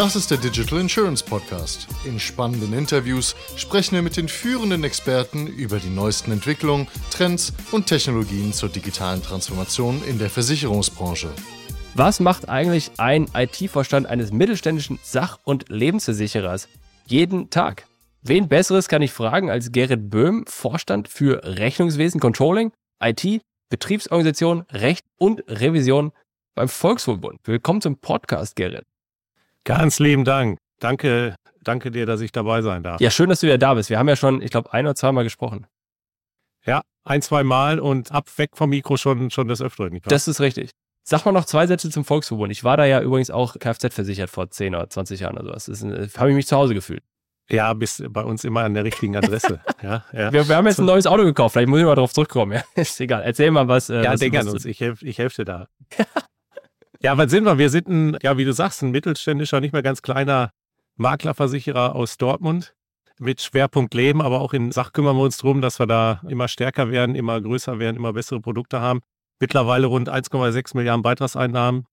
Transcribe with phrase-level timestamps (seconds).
[0.00, 1.86] Das ist der Digital Insurance Podcast.
[2.06, 7.86] In spannenden Interviews sprechen wir mit den führenden Experten über die neuesten Entwicklungen, Trends und
[7.86, 11.28] Technologien zur digitalen Transformation in der Versicherungsbranche.
[11.94, 16.66] Was macht eigentlich ein IT-Vorstand eines mittelständischen Sach- und Lebensversicherers
[17.04, 17.84] jeden Tag?
[18.22, 22.72] Wen Besseres kann ich fragen als Gerrit Böhm, Vorstand für Rechnungswesen, Controlling,
[23.04, 26.12] IT, Betriebsorganisation, Recht und Revision
[26.54, 27.40] beim Volkswohlbund.
[27.44, 28.86] Willkommen zum Podcast, Gerrit.
[29.64, 30.58] Ganz lieben Dank.
[30.80, 33.00] Danke, danke dir, dass ich dabei sein darf.
[33.00, 33.90] Ja, schön, dass du wieder da bist.
[33.90, 35.66] Wir haben ja schon, ich glaube, ein oder zweimal gesprochen.
[36.64, 39.98] Ja, ein, zwei Mal und ab weg vom Mikro schon, schon des Öfteren.
[40.04, 40.70] Das ist richtig.
[41.02, 42.52] Sag mal noch zwei Sätze zum Volksverbund.
[42.52, 45.64] Ich war da ja übrigens auch Kfz versichert vor 10 oder 20 Jahren oder sowas.
[45.66, 47.02] Das habe ich mich zu Hause gefühlt.
[47.50, 49.60] Ja, bist bei uns immer an der richtigen Adresse.
[49.82, 50.32] ja, ja.
[50.32, 52.52] Wir, wir, haben jetzt ein neues Auto gekauft, vielleicht muss ich mal darauf zurückkommen.
[52.52, 53.22] Ja, ist egal.
[53.22, 53.90] Erzähl mal was.
[53.90, 55.66] Äh, ja, was, denk an uns, ich helfe ich helf dir da.
[57.02, 57.56] Ja, was sind wir?
[57.56, 60.50] Wir sind ein, ja, wie du sagst, ein mittelständischer, nicht mehr ganz kleiner
[60.96, 62.74] Maklerversicherer aus Dortmund
[63.18, 66.46] mit Schwerpunkt Leben, aber auch in Sach kümmern wir uns darum, dass wir da immer
[66.46, 69.00] stärker werden, immer größer werden, immer bessere Produkte haben.
[69.38, 71.86] Mittlerweile rund 1,6 Milliarden Beitragseinnahmen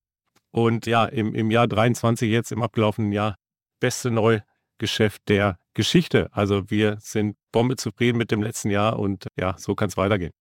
[0.51, 3.35] und ja, im, im Jahr 23 jetzt im abgelaufenen Jahr
[3.79, 6.27] beste Neugeschäft der Geschichte.
[6.33, 10.31] Also wir sind Bombe zufrieden mit dem letzten Jahr und ja, so kann es weitergehen.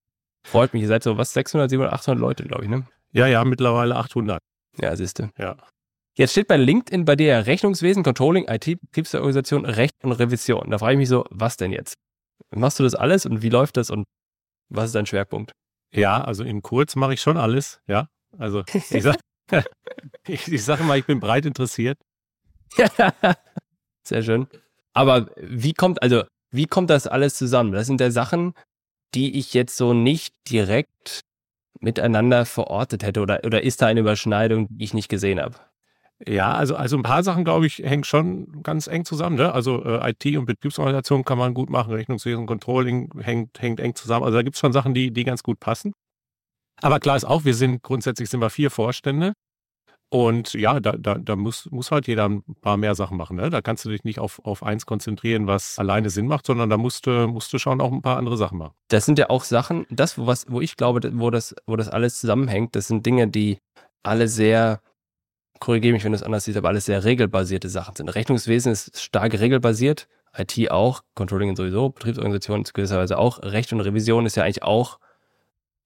[0.45, 2.84] Freut mich, ihr seid so was 600, 700, 800 Leute, glaube ich, ne?
[3.12, 4.41] Ja, ja, mittlerweile 800.
[4.80, 5.30] Ja, siehst du.
[5.38, 5.56] Ja.
[6.16, 10.70] Jetzt steht bei LinkedIn bei dir ja Rechnungswesen, Controlling, IT, Betriebsorganisation, Recht und Revision.
[10.70, 11.94] Da frage ich mich so, was denn jetzt?
[12.55, 14.05] Machst du das alles und wie läuft das und
[14.70, 15.52] was ist dein Schwerpunkt?
[15.92, 18.08] Ja, also in kurz mache ich schon alles, ja.
[18.38, 19.18] Also ich sage
[20.27, 21.98] ich, ich sag mal, ich bin breit interessiert.
[24.06, 24.46] Sehr schön.
[24.92, 27.72] Aber wie kommt, also, wie kommt das alles zusammen?
[27.72, 28.55] Das sind ja Sachen,
[29.14, 31.20] die ich jetzt so nicht direkt
[31.80, 33.20] miteinander verortet hätte?
[33.20, 35.56] Oder, oder ist da eine Überschneidung, die ich nicht gesehen habe?
[36.27, 39.36] Ja, also, also ein paar Sachen, glaube ich, hängen schon ganz eng zusammen.
[39.36, 39.52] Ne?
[39.52, 44.24] Also äh, IT und Betriebsorganisation kann man gut machen, Rechnungswesen, Controlling hängt, hängt eng zusammen.
[44.24, 45.92] Also da gibt es schon Sachen, die, die ganz gut passen.
[46.80, 49.34] Aber klar ist auch, wir sind grundsätzlich sind wir vier Vorstände
[50.08, 53.36] und ja, da, da, da muss, muss halt jeder ein paar mehr Sachen machen.
[53.36, 53.50] Ne?
[53.50, 56.77] Da kannst du dich nicht auf, auf eins konzentrieren, was alleine Sinn macht, sondern da
[56.77, 58.74] musst du, musst du schon auch ein paar andere Sachen machen.
[58.89, 62.20] Das sind ja auch Sachen, das, was, wo ich glaube, wo das, wo das alles
[62.20, 63.58] zusammenhängt, das sind Dinge, die
[64.05, 64.80] alle sehr,
[65.58, 68.08] korrigiere mich, wenn du es anders siehst, aber alles sehr regelbasierte Sachen sind.
[68.08, 70.06] Rechnungswesen ist stark regelbasiert,
[70.36, 75.00] IT auch, Controlling sowieso, Betriebsorganisation gewisserweise auch, Recht und Revision ist ja eigentlich auch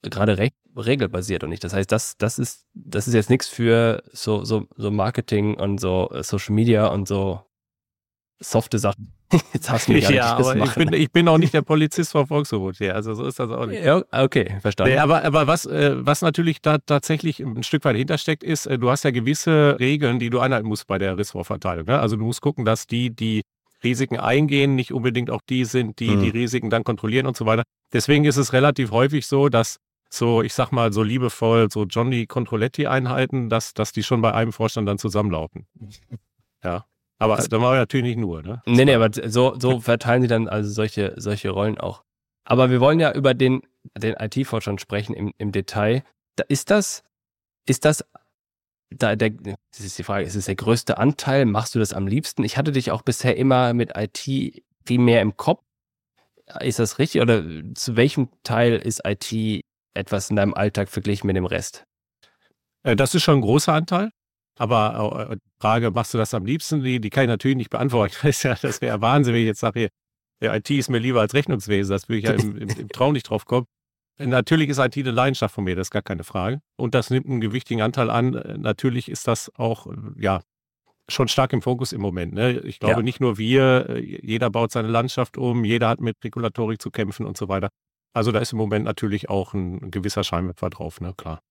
[0.02, 1.64] gerade recht regelbasiert und nicht.
[1.64, 5.78] Das heißt, das, das ist, das ist jetzt nichts für so, so, so Marketing und
[5.78, 7.40] so äh, Social Media und so
[8.40, 9.12] softe Sachen.
[9.52, 12.26] Jetzt hast du mich ja, aber ich bin, ich bin auch nicht der Polizist vom
[12.26, 13.84] Volksverbot hier, also so ist das auch nicht.
[13.84, 14.94] Ja, okay, verstanden.
[14.94, 18.78] Nee, aber, aber was, äh, was natürlich da tatsächlich ein Stück weit hintersteckt, ist, äh,
[18.78, 21.86] du hast ja gewisse Regeln, die du einhalten musst bei der Ressortverteilung.
[21.86, 22.00] Ne?
[22.00, 23.42] Also du musst gucken, dass die, die
[23.84, 26.22] Risiken eingehen, nicht unbedingt auch die sind, die hm.
[26.22, 27.62] die Risiken dann kontrollieren und so weiter.
[27.92, 29.76] Deswegen ist es relativ häufig so, dass
[30.12, 34.52] so, ich sag mal, so liebevoll, so Johnny Controletti-Einheiten, dass, dass die schon bei einem
[34.52, 35.66] Vorstand dann zusammenlaufen.
[36.62, 36.84] Ja.
[37.18, 38.62] Aber das, da machen wir natürlich nicht nur, ne?
[38.66, 42.04] Nee, nee, aber so, so verteilen sie dann also solche, solche Rollen auch.
[42.44, 43.62] Aber wir wollen ja über den,
[43.96, 46.02] den IT-Vorstand sprechen im, im Detail.
[46.36, 47.02] Da ist das,
[47.66, 48.04] ist das
[48.90, 51.46] da der, das ist die Frage, ist es der größte Anteil?
[51.46, 52.44] Machst du das am liebsten?
[52.44, 55.62] Ich hatte dich auch bisher immer mit IT primär im Kopf.
[56.60, 57.22] Ist das richtig?
[57.22, 57.44] Oder
[57.74, 59.62] zu welchem Teil ist IT
[59.94, 61.84] etwas in deinem Alltag verglichen mit dem Rest?
[62.82, 64.10] Äh, das ist schon ein großer Anteil.
[64.58, 66.82] Aber äh, die Frage, machst du das am liebsten?
[66.82, 68.14] Die, die kann ich natürlich nicht beantworten.
[68.22, 69.88] Das, ja, das wäre Wahnsinn, wenn ich jetzt sage,
[70.42, 71.92] ja, IT ist mir lieber als Rechnungswesen.
[71.92, 73.66] Das würde ich ja im, im, im Traum nicht drauf kommen.
[74.18, 76.60] Natürlich ist IT eine Leidenschaft von mir, das ist gar keine Frage.
[76.76, 78.32] Und das nimmt einen gewichtigen Anteil an.
[78.58, 79.86] Natürlich ist das auch,
[80.18, 80.42] ja,
[81.08, 82.34] schon stark im Fokus im Moment.
[82.34, 82.60] Ne?
[82.60, 83.02] Ich glaube, ja.
[83.02, 87.36] nicht nur wir, jeder baut seine Landschaft um, jeder hat mit Regulatorik zu kämpfen und
[87.38, 87.70] so weiter.
[88.12, 91.42] Also da ist im Moment natürlich auch ein, gewisser Scheinwerfer drauf, ne, klar.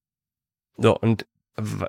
[0.77, 1.25] So, und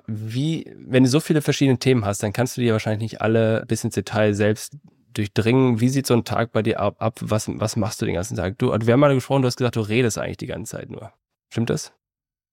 [0.07, 3.65] wie, wenn du so viele verschiedene Themen hast, dann kannst du dir wahrscheinlich nicht alle
[3.67, 4.77] bis ins Detail selbst
[5.13, 5.79] durchdringen.
[5.79, 6.95] Wie sieht so ein Tag bei dir ab?
[6.99, 7.17] ab?
[7.21, 8.57] Was, was machst du den ganzen Tag?
[8.57, 11.13] Du, wir haben mal gesprochen, du hast gesagt, du redest eigentlich die ganze Zeit nur.
[11.51, 11.93] Stimmt das?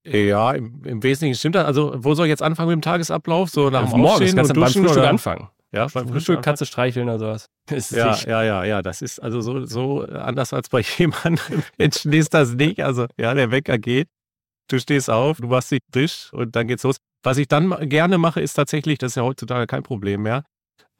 [0.04, 1.66] Ja, im, im Wesentlichen stimmt das.
[1.66, 3.50] Also, wo soll ich jetzt anfangen mit dem Tagesablauf?
[3.50, 5.08] So nach dem Morgens, kannst du beim Frühstück oder?
[5.08, 5.48] anfangen.
[5.72, 7.46] Ja, beim Frühstück kannst du streicheln oder sowas.
[7.90, 8.82] ja, ja, ja, ja.
[8.82, 12.82] Das ist also so, so anders als bei jemandem Menschen ist das nicht.
[12.82, 14.08] Also, ja, der Wecker geht,
[14.68, 16.96] du stehst auf, du machst dich Tisch und dann geht's los.
[17.22, 20.44] Was ich dann gerne mache, ist tatsächlich, das ist ja heutzutage kein Problem mehr,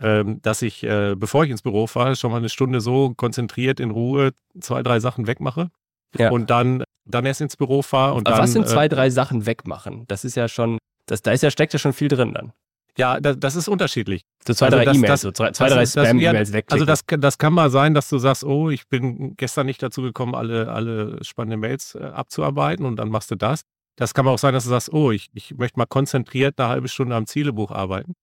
[0.01, 3.81] ähm, dass ich, äh, bevor ich ins Büro fahre, schon mal eine Stunde so konzentriert
[3.81, 5.71] in Ruhe zwei, drei Sachen wegmache.
[6.17, 6.31] Ja.
[6.31, 8.45] Und dann, dann erst ins Büro fahre und Aber dann.
[8.45, 10.05] Was sind zwei, äh, drei Sachen wegmachen?
[10.09, 12.53] Das ist ja schon, das, da ist ja, steckt ja schon viel drin dann.
[12.99, 14.23] Ja, das, das ist unterschiedlich.
[14.47, 16.73] So zwei, Also drei das- E-Mails, so zwei, drei Spam-E-Mails ja, wegklicken.
[16.73, 19.83] Also das, kann- das kann mal sein, dass du sagst, oh, ich bin gestern nicht
[19.83, 23.63] dazu gekommen, alle, alle spannenden Mails äh, abzuarbeiten und dann machst du das.
[23.97, 26.89] Das kann auch sein, dass du sagst, oh, ich, ich möchte mal konzentriert eine halbe
[26.89, 28.15] Stunde am Zielebuch arbeiten.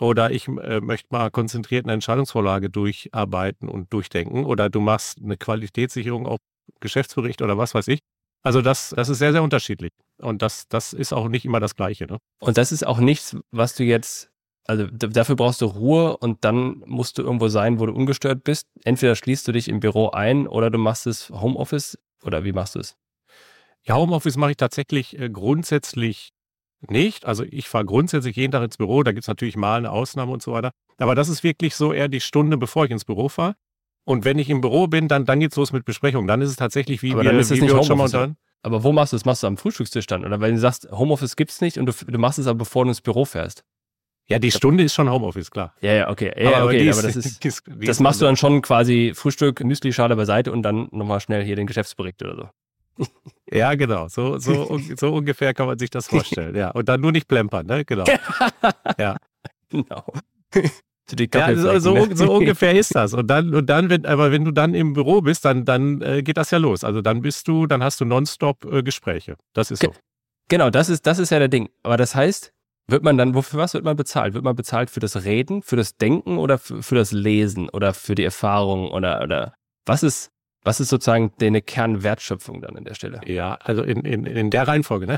[0.00, 4.44] Oder ich äh, möchte mal konzentriert eine Entscheidungsvorlage durcharbeiten und durchdenken.
[4.44, 6.38] Oder du machst eine Qualitätssicherung auf
[6.80, 8.00] Geschäftsbericht oder was weiß ich.
[8.44, 9.92] Also das, das ist sehr, sehr unterschiedlich.
[10.18, 12.06] Und das, das ist auch nicht immer das Gleiche.
[12.06, 12.18] Ne?
[12.40, 14.30] Und das ist auch nichts, was du jetzt,
[14.66, 18.68] also dafür brauchst du Ruhe und dann musst du irgendwo sein, wo du ungestört bist.
[18.84, 22.74] Entweder schließt du dich im Büro ein oder du machst es Homeoffice oder wie machst
[22.74, 22.96] du es?
[23.82, 26.30] Ja, Homeoffice mache ich tatsächlich äh, grundsätzlich
[26.90, 27.24] nicht.
[27.24, 29.02] Also ich fahre grundsätzlich jeden Tag ins Büro.
[29.02, 30.70] Da gibt es natürlich mal eine Ausnahme und so weiter.
[30.98, 33.56] Aber das ist wirklich so eher die Stunde, bevor ich ins Büro fahre.
[34.04, 36.26] Und wenn ich im Büro bin, dann, dann geht's los mit Besprechung.
[36.26, 38.36] Dann ist es tatsächlich, wie Aber wir, dann ist es nicht wir schon mal unterhalten.
[38.62, 39.24] Aber wo machst du es?
[39.24, 40.24] Machst du am Frühstückstisch dann?
[40.24, 42.90] Oder wenn du sagst, Homeoffice gibt's nicht und du, du machst es aber bevor du
[42.90, 43.64] ins Büro fährst.
[44.26, 45.74] Ja, die Stunde ist schon Homeoffice, klar.
[45.82, 46.32] Ja, ja, okay.
[46.42, 49.62] Ja, okay, die aber das ist, ist, das ist- machst du dann schon quasi Frühstück,
[49.62, 52.36] Müsli-Schale beiseite und dann nochmal schnell hier den Geschäftsbericht oder
[52.98, 53.04] so.
[53.52, 54.08] Ja, genau.
[54.08, 56.56] So, so, so ungefähr kann man sich das vorstellen.
[56.56, 56.70] Ja.
[56.70, 57.84] Und dann nur nicht plempern, ne?
[57.84, 58.04] Genau.
[59.70, 60.04] Genau.
[61.34, 62.16] Ja, so, so, ne?
[62.16, 63.12] so ungefähr ist das.
[63.12, 66.22] Und dann, und dann, wenn, aber wenn du dann im Büro bist, dann, dann äh,
[66.22, 66.82] geht das ja los.
[66.82, 69.36] Also dann bist du, dann hast du nonstop äh, Gespräche.
[69.52, 69.92] Das ist so.
[70.48, 71.68] Genau, das ist, das ist ja der Ding.
[71.82, 72.52] Aber das heißt,
[72.86, 74.34] wird man dann, wofür was wird man bezahlt?
[74.34, 77.94] Wird man bezahlt für das Reden, für das Denken oder für, für das Lesen oder
[77.94, 79.54] für die Erfahrung oder, oder
[79.86, 80.30] was ist,
[80.62, 83.20] was ist sozusagen deine Kernwertschöpfung dann an der Stelle?
[83.26, 85.16] Ja, also in, in, in der Reihenfolge, ne?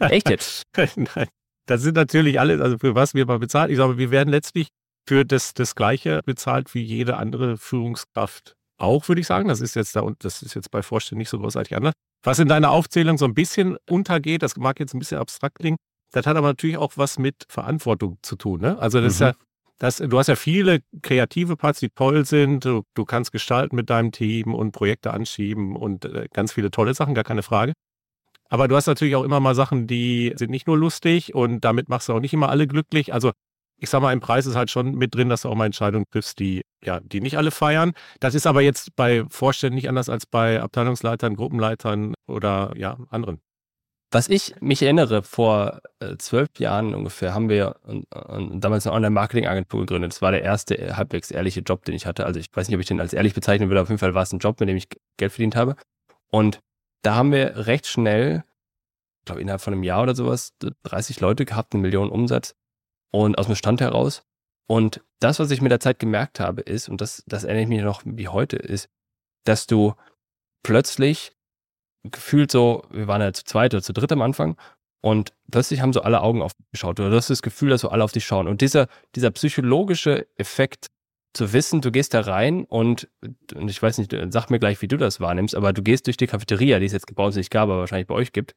[0.00, 0.62] Echt jetzt?
[0.76, 1.28] Nein.
[1.66, 3.70] Das sind natürlich alle, also für was wir mal bezahlt.
[3.70, 4.68] Ich sage, wir werden letztlich
[5.06, 9.48] für das, das Gleiche bezahlt wie jede andere Führungskraft auch, würde ich sagen.
[9.48, 11.92] Das ist jetzt da und das ist jetzt bei Vorständen nicht so großartig anders.
[12.22, 15.78] Was in deiner Aufzählung so ein bisschen untergeht, das mag jetzt ein bisschen abstrakt klingen,
[16.12, 18.60] das hat aber natürlich auch was mit Verantwortung zu tun.
[18.60, 18.78] Ne?
[18.78, 19.26] Also das ist Mhm.
[19.26, 19.32] ja,
[19.78, 22.64] das, du hast ja viele kreative Parts, die toll sind.
[22.64, 26.94] Du, du kannst gestalten mit deinem Team und Projekte anschieben und äh, ganz viele tolle
[26.94, 27.74] Sachen, gar keine Frage.
[28.48, 31.88] Aber du hast natürlich auch immer mal Sachen, die sind nicht nur lustig und damit
[31.88, 33.12] machst du auch nicht immer alle glücklich.
[33.12, 33.32] Also
[33.78, 36.06] ich sag mal, im Preis ist halt schon mit drin, dass du auch mal Entscheidungen
[36.10, 37.92] triffst, die, ja, die nicht alle feiern.
[38.20, 43.40] Das ist aber jetzt bei Vorständen nicht anders als bei Abteilungsleitern, Gruppenleitern oder ja, anderen.
[44.12, 48.94] Was ich mich erinnere, vor äh, zwölf Jahren ungefähr haben wir und, und damals eine
[48.94, 50.12] Online-Marketing-Agentur gegründet.
[50.12, 52.24] Das war der erste äh, halbwegs ehrliche Job, den ich hatte.
[52.24, 54.22] Also ich weiß nicht, ob ich den als ehrlich bezeichnen würde, auf jeden Fall war
[54.22, 54.88] es ein Job, mit dem ich
[55.18, 55.74] Geld verdient habe.
[56.30, 56.60] Und
[57.02, 58.44] da haben wir recht schnell,
[59.20, 62.54] ich glaube innerhalb von einem Jahr oder sowas, 30 Leute gehabt, eine Million Umsatz
[63.24, 64.22] und aus dem Stand heraus.
[64.68, 67.68] Und das, was ich mit der Zeit gemerkt habe, ist, und das, das erinnere ich
[67.68, 68.88] mich noch wie heute, ist,
[69.44, 69.94] dass du
[70.62, 71.32] plötzlich
[72.04, 74.56] gefühlt so, wir waren ja zu zweit oder zu dritt am Anfang
[75.02, 77.80] und plötzlich haben so alle Augen auf dich geschaut oder du hast das Gefühl, dass
[77.82, 78.48] so alle auf dich schauen.
[78.48, 80.88] Und dieser, dieser psychologische Effekt,
[81.36, 83.08] zu wissen, du gehst da rein und,
[83.54, 86.16] und ich weiß nicht, sag mir gleich, wie du das wahrnimmst, aber du gehst durch
[86.16, 88.54] die Cafeteria, die es jetzt bei uns nicht gab, aber wahrscheinlich bei euch gibt.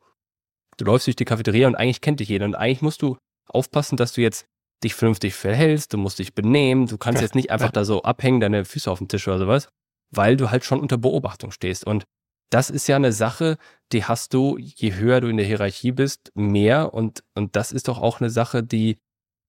[0.78, 3.18] Du läufst durch die Cafeteria und eigentlich kennt dich jeder und eigentlich musst du
[3.50, 4.46] aufpassen, dass du jetzt
[4.84, 8.40] dich vernünftig verhältst, du musst dich benehmen, du kannst jetzt nicht einfach da so abhängen,
[8.40, 9.69] deine Füße auf dem Tisch oder sowas,
[10.12, 11.86] weil du halt schon unter Beobachtung stehst.
[11.86, 12.06] Und
[12.50, 13.57] das ist ja eine Sache,
[13.92, 16.94] die hast du, je höher du in der Hierarchie bist, mehr.
[16.94, 18.97] Und, und das ist doch auch eine Sache, die,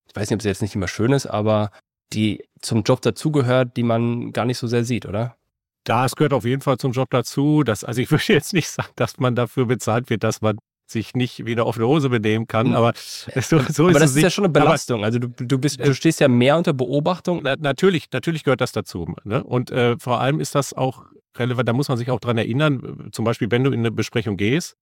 [0.08, 1.70] ich weiß nicht, ob sie jetzt nicht immer schön ist, aber
[2.12, 5.36] die zum Job dazugehört, die man gar nicht so sehr sieht, oder?
[5.84, 7.62] Das gehört auf jeden Fall zum Job dazu.
[7.62, 10.58] Dass, also ich würde jetzt nicht sagen, dass man dafür bezahlt wird, dass man
[10.90, 12.74] sich nicht wie eine offene Hose benehmen kann, Mhm.
[12.74, 14.24] aber so, so ist aber das es ist nicht.
[14.24, 15.04] ja schon eine Belastung.
[15.04, 17.40] Also du, du bist, du stehst ja mehr unter Beobachtung.
[17.42, 19.14] Na, natürlich, natürlich gehört das dazu.
[19.24, 19.42] Ne?
[19.44, 21.04] Und äh, vor allem ist das auch
[21.36, 24.36] relevant, da muss man sich auch dran erinnern, zum Beispiel, wenn du in eine Besprechung
[24.36, 24.76] gehst,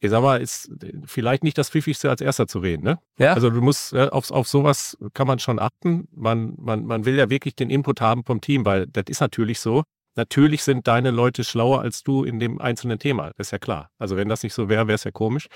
[0.00, 0.70] ich sag mal, ist
[1.06, 2.84] vielleicht nicht das Pfiffigste als erster zu reden.
[2.84, 2.98] Ne?
[3.18, 3.32] Ja.
[3.32, 6.06] Also du musst, äh, auf, auf sowas kann man schon achten.
[6.14, 9.58] Man, man, man will ja wirklich den Input haben vom Team, weil das ist natürlich
[9.58, 9.84] so.
[10.16, 13.30] Natürlich sind deine Leute schlauer als du in dem einzelnen Thema.
[13.36, 13.90] Das ist ja klar.
[13.98, 15.46] Also wenn das nicht so wäre, wäre es ja komisch.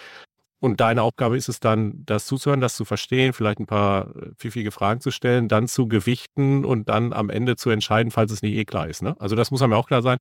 [0.63, 4.33] Und deine Aufgabe ist es dann, das zuzuhören, das zu verstehen, vielleicht ein paar äh,
[4.37, 8.43] pfiffige Fragen zu stellen, dann zu gewichten und dann am Ende zu entscheiden, falls es
[8.43, 9.03] nicht eh klar ist.
[9.03, 9.17] Ne?
[9.19, 10.19] Also das muss einem ja auch klar sein.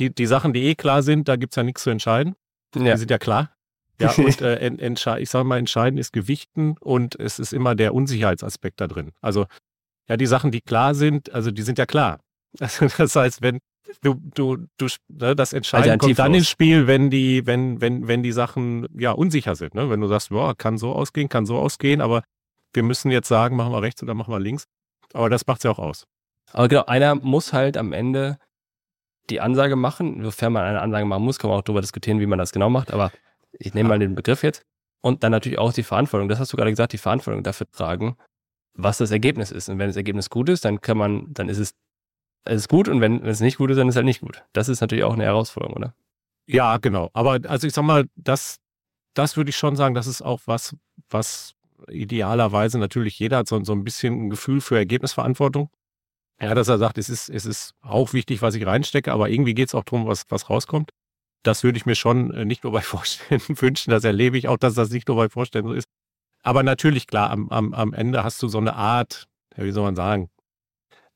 [0.00, 2.34] Die, die Sachen, die eh klar sind, da gibt's ja nichts zu entscheiden.
[2.86, 2.94] ja.
[2.94, 3.52] Die sind ja klar.
[4.00, 7.76] Ja, und äh, en, entsche- ich sage mal, entscheidend ist Gewichten und es ist immer
[7.76, 9.12] der Unsicherheitsaspekt da drin.
[9.20, 9.46] Also,
[10.08, 12.18] ja, die Sachen, die klar sind, also die sind ja klar.
[12.60, 13.60] Also, das heißt, wenn
[14.02, 18.22] du, du, du, ne, das Entscheiden kommt dann ins Spiel, wenn die, wenn, wenn, wenn
[18.22, 19.74] die Sachen ja unsicher sind.
[19.74, 19.90] Ne?
[19.90, 22.22] Wenn du sagst, boah, kann so ausgehen, kann so ausgehen, aber
[22.72, 24.66] wir müssen jetzt sagen, machen wir rechts oder machen wir links.
[25.12, 26.06] Aber das macht's ja auch aus.
[26.52, 28.38] Aber genau, einer muss halt am Ende
[29.30, 30.16] die Ansage machen.
[30.16, 32.70] Insofern man eine Ansage machen muss, kann man auch darüber diskutieren, wie man das genau
[32.70, 32.92] macht.
[32.92, 33.10] Aber
[33.52, 34.62] ich nehme mal den Begriff jetzt.
[35.00, 36.28] Und dann natürlich auch die Verantwortung.
[36.28, 38.16] Das hast du gerade gesagt, die Verantwortung dafür tragen,
[38.74, 39.68] was das Ergebnis ist.
[39.68, 41.74] Und wenn das Ergebnis gut ist, dann kann man, dann ist es,
[42.46, 44.44] ist es gut und wenn, es nicht gut ist, dann ist es halt nicht gut.
[44.52, 45.94] Das ist natürlich auch eine Herausforderung, oder?
[46.46, 47.10] Ja, genau.
[47.12, 48.58] Aber also ich sag mal, das,
[49.14, 50.76] das würde ich schon sagen, das ist auch was,
[51.10, 51.54] was
[51.88, 55.70] idealerweise natürlich jeder hat so, so ein bisschen ein Gefühl für Ergebnisverantwortung.
[56.40, 59.54] Ja, dass er sagt, es ist, es ist auch wichtig, was ich reinstecke, aber irgendwie
[59.54, 60.90] geht es auch darum, was, was rauskommt.
[61.42, 64.58] Das würde ich mir schon äh, nicht nur bei Vorständen wünschen, das erlebe ich auch,
[64.58, 65.88] dass das nicht nur bei Vorständen so ist.
[66.42, 69.26] Aber natürlich, klar, am, am, am Ende hast du so eine Art,
[69.56, 70.28] wie soll man sagen,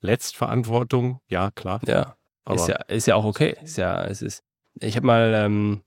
[0.01, 1.81] Letztverantwortung, ja, klar.
[1.87, 2.17] Ja,
[2.53, 3.57] ist ja, ist ja auch okay.
[3.63, 4.43] Ist ja, es ist,
[4.81, 5.83] ich habe mal, ähm,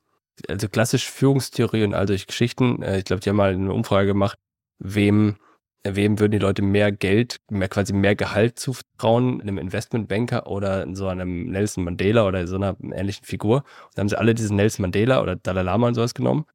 [0.48, 4.08] also klassisch Führungstheorie und all solche Geschichten, äh, ich glaube, die haben mal eine Umfrage
[4.08, 4.38] gemacht,
[4.80, 5.38] wem,
[5.84, 11.08] wem würden die Leute mehr Geld, mehr quasi mehr Gehalt zutrauen, einem Investmentbanker oder so
[11.08, 13.58] einem Nelson Mandela oder so einer ähnlichen Figur.
[13.58, 16.46] Und dann haben sie alle diesen Nelson Mandela oder Dalai Lama und sowas genommen,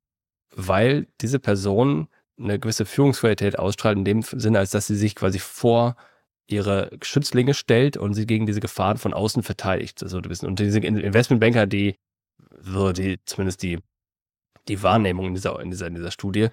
[0.54, 5.38] weil diese Person eine gewisse Führungsqualität ausstrahlt, in dem Sinne, als dass sie sich quasi
[5.38, 5.96] vor
[6.48, 10.02] ihre Schützlinge stellt und sie gegen diese Gefahren von außen verteidigt.
[10.02, 11.96] Also, und diese Investmentbanker, die
[12.60, 13.78] so die, zumindest die,
[14.66, 16.48] die Wahrnehmung in dieser, in dieser, in dieser Studie,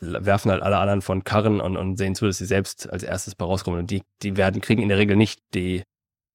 [0.00, 3.34] werfen halt alle anderen von Karren und, und sehen zu, dass sie selbst als erstes
[3.34, 3.80] bei rauskommen.
[3.80, 5.82] Und die, die werden, kriegen in der Regel nicht die,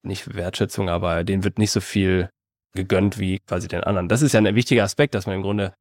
[0.03, 2.29] nicht Wertschätzung, aber denen wird nicht so viel
[2.73, 4.07] gegönnt wie quasi den anderen.
[4.07, 5.73] Das ist ja ein wichtiger Aspekt, dass man im Grunde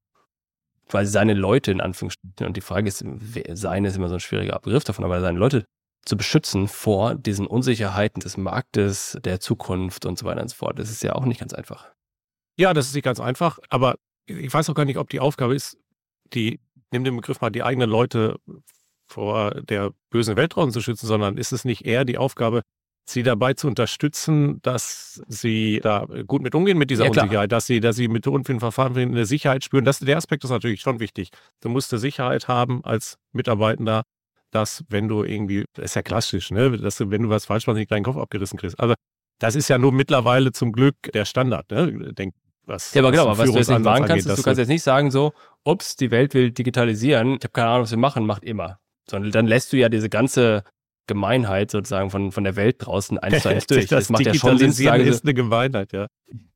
[0.89, 3.05] quasi seine Leute in Anführungsstrichen, und die Frage ist,
[3.53, 5.65] seine ist immer so ein schwieriger Begriff davon, aber seine Leute
[6.05, 10.79] zu beschützen vor diesen Unsicherheiten des Marktes, der Zukunft und so weiter und so fort.
[10.79, 11.91] Das ist ja auch nicht ganz einfach.
[12.57, 13.97] Ja, das ist nicht ganz einfach, aber
[14.27, 15.77] ich weiß auch gar nicht, ob die Aufgabe ist,
[16.33, 18.37] die, nimm den Begriff mal, die eigenen Leute
[19.07, 22.63] vor der bösen Welt draußen zu schützen, sondern ist es nicht eher die Aufgabe,
[23.07, 27.67] sie dabei zu unterstützen, dass sie da gut mit umgehen mit dieser ja, Unsicherheit, dass
[27.67, 29.85] sie, dass sie mit unfairen Verfahren eine Sicherheit spüren.
[29.85, 31.29] Das, der Aspekt ist natürlich schon wichtig.
[31.61, 34.05] Du musst eine Sicherheit haben als Mitarbeitender,
[34.55, 37.67] dass wenn du irgendwie, das ist ja klassisch, ne, dass du, wenn du was falsch
[37.67, 38.79] machst, nicht deinen Kopf abgerissen kriegst.
[38.79, 38.95] Also
[39.41, 42.13] das ist ja nur mittlerweile zum Glück der Standard, ne?
[42.13, 42.35] Denk,
[42.67, 44.69] was, ja, aber genau, aber was du jetzt nicht machen kannst, ist, du kannst jetzt
[44.69, 45.33] nicht sagen so,
[45.65, 48.79] ups, die Welt will digitalisieren, ich habe keine Ahnung, was wir machen, macht immer.
[49.11, 50.65] Sondern dann lässt du ja diese ganze
[51.07, 53.87] Gemeinheit sozusagen von, von der Welt draußen eins zu eins durch.
[53.87, 54.73] Das, das macht ja schon Sinn.
[54.73, 56.07] Sagen, ist eine Gemeinheit, ja.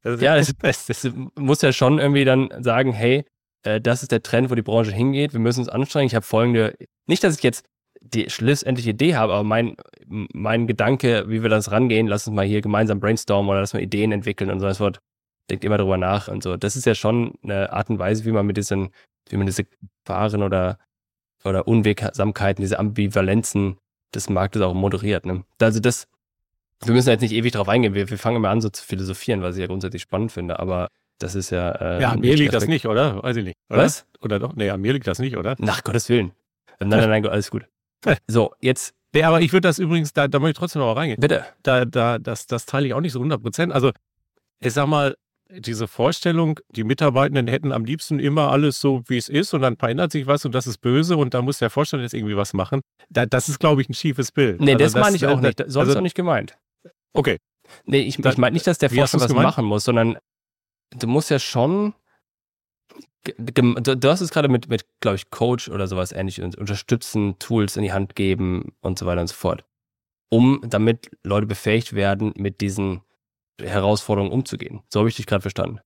[0.02, 3.26] Das ja, das, das, muss ja schon irgendwie dann sagen, hey,
[3.64, 6.06] äh, das ist der Trend, wo die Branche hingeht, wir müssen uns anstrengen.
[6.06, 6.74] Ich habe folgende,
[7.06, 7.66] nicht, dass ich jetzt
[8.00, 9.76] die schlussendliche Idee habe, aber mein,
[10.06, 13.82] mein Gedanke, wie wir das rangehen, lass uns mal hier gemeinsam brainstormen oder lass mal
[13.82, 15.00] Ideen entwickeln und so das Wort.
[15.50, 16.56] Denkt immer drüber nach und so.
[16.56, 18.90] Das ist ja schon eine Art und Weise, wie man mit diesen,
[19.30, 19.64] wie man diese
[20.04, 20.78] Gefahren oder,
[21.44, 23.78] oder Unwegsamkeiten, diese Ambivalenzen
[24.14, 25.24] des Marktes auch moderiert.
[25.24, 25.44] Ne?
[25.60, 26.06] Also das,
[26.84, 27.94] wir müssen jetzt nicht ewig drauf eingehen.
[27.94, 30.88] Wir, wir fangen immer an, so zu philosophieren, was ich ja grundsätzlich spannend finde, aber
[31.18, 31.70] das ist ja.
[31.72, 33.22] Äh, ja, an mir liegt das nicht, oder?
[33.22, 33.56] Weiß ich nicht.
[33.70, 33.82] Oder?
[33.82, 34.06] Was?
[34.20, 34.54] Oder doch?
[34.54, 35.56] Nee, an mir liegt das nicht, oder?
[35.58, 36.32] Nach Gottes Willen.
[36.78, 37.66] Nein, nein, nein, alles gut.
[38.26, 38.94] So, jetzt.
[39.14, 41.20] Nee, aber ich würde das übrigens, da, da möchte ich trotzdem noch mal reingehen.
[41.20, 41.44] Bitte.
[41.62, 43.72] Da, da, das, das teile ich auch nicht so 100 Prozent.
[43.72, 43.92] Also,
[44.60, 45.16] ich sag mal,
[45.50, 49.76] diese Vorstellung, die Mitarbeitenden hätten am liebsten immer alles so, wie es ist und dann
[49.76, 52.52] verändert sich was und das ist böse und da muss der Vorstand jetzt irgendwie was
[52.52, 52.82] machen.
[53.08, 54.60] Da, das ist, glaube ich, ein schiefes Bild.
[54.60, 55.58] Nee, also das, das meine ich auch nicht.
[55.66, 56.58] So also, ist auch nicht gemeint.
[57.14, 57.38] Okay.
[57.84, 59.46] Nee, ich, ich meine nicht, dass der Vorstand was gemeint?
[59.46, 60.18] machen muss, sondern
[60.90, 61.94] du musst ja schon
[63.36, 67.82] du hast es gerade mit, mit glaube ich, Coach oder sowas ähnlich unterstützen, Tools in
[67.82, 69.64] die Hand geben und so weiter und so fort.
[70.30, 73.00] Um damit Leute befähigt werden, mit diesen
[73.60, 74.82] Herausforderungen umzugehen.
[74.88, 75.80] So habe ich dich gerade verstanden.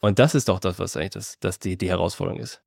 [0.00, 2.62] Und das ist doch das, was eigentlich das, das die, die Herausforderung ist.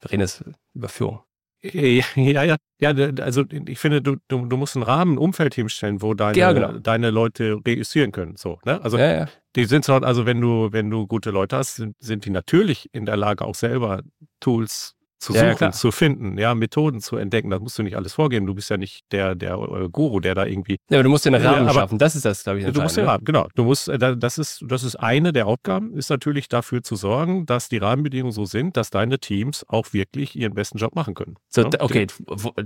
[0.00, 1.22] Wir reden jetzt über Führung.
[2.14, 6.02] Ja, ja, ja, also ich finde, du, du, du musst einen Rahmen, ein Umfeld hinstellen,
[6.02, 6.72] wo deine, ja, genau.
[6.72, 8.36] deine Leute reüssieren können.
[8.36, 8.82] So, ne?
[8.82, 9.28] Also ja, ja.
[9.56, 13.06] die sind also wenn du, wenn du gute Leute hast, sind, sind die natürlich in
[13.06, 14.02] der Lage, auch selber
[14.40, 14.94] Tools
[15.24, 17.50] zu suchen, ja, zu finden, ja, Methoden zu entdecken.
[17.50, 18.46] Das musst du nicht alles vorgeben.
[18.46, 20.76] Du bist ja nicht der, der äh, Guru, der da irgendwie.
[20.90, 21.98] Ja, aber du musst den Rahmen schaffen.
[21.98, 22.66] Das ist das, glaube ich.
[22.66, 23.48] Du musst den Rahmen, genau.
[23.54, 27.46] Du musst, äh, das ist, das ist eine der Aufgaben, ist natürlich dafür zu sorgen,
[27.46, 31.36] dass die Rahmenbedingungen so sind, dass deine Teams auch wirklich ihren besten Job machen können.
[31.48, 31.70] So, ja?
[31.80, 32.06] okay,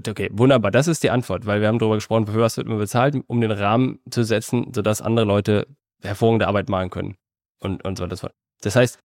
[0.08, 0.70] okay, wunderbar.
[0.70, 3.40] Das ist die Antwort, weil wir haben darüber gesprochen, für was wird man bezahlt, um
[3.40, 5.66] den Rahmen zu setzen, sodass andere Leute
[6.02, 7.16] hervorragende Arbeit machen können.
[7.60, 8.30] Und, und so weiter.
[8.60, 9.00] Das heißt,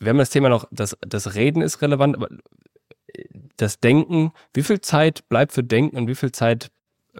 [0.00, 2.28] wir haben das Thema noch, das, das Reden ist relevant, aber
[3.58, 6.70] das Denken, wie viel Zeit bleibt für Denken und wie viel Zeit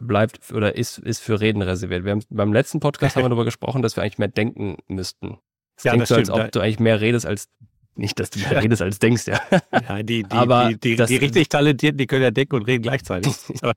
[0.00, 2.04] bleibt oder ist, ist für Reden reserviert?
[2.04, 5.38] Wir haben beim letzten Podcast haben wir darüber gesprochen, dass wir eigentlich mehr denken müssten.
[5.76, 7.48] Es ja, klingt so, als ob du eigentlich mehr redest als
[7.94, 9.40] nicht, dass du mehr redest als denkst, ja.
[9.72, 12.62] Ja, die, die, Aber die, die, das, die richtig Talentierten, die können ja denken und
[12.62, 13.34] reden gleichzeitig.
[13.60, 13.74] Aber,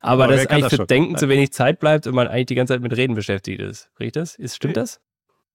[0.00, 0.86] Aber, dass eigentlich das für schon?
[0.88, 3.90] Denken zu wenig Zeit bleibt und man eigentlich die ganze Zeit mit Reden beschäftigt ist.
[3.98, 4.34] Riecht das?
[4.34, 5.00] Ist, stimmt das?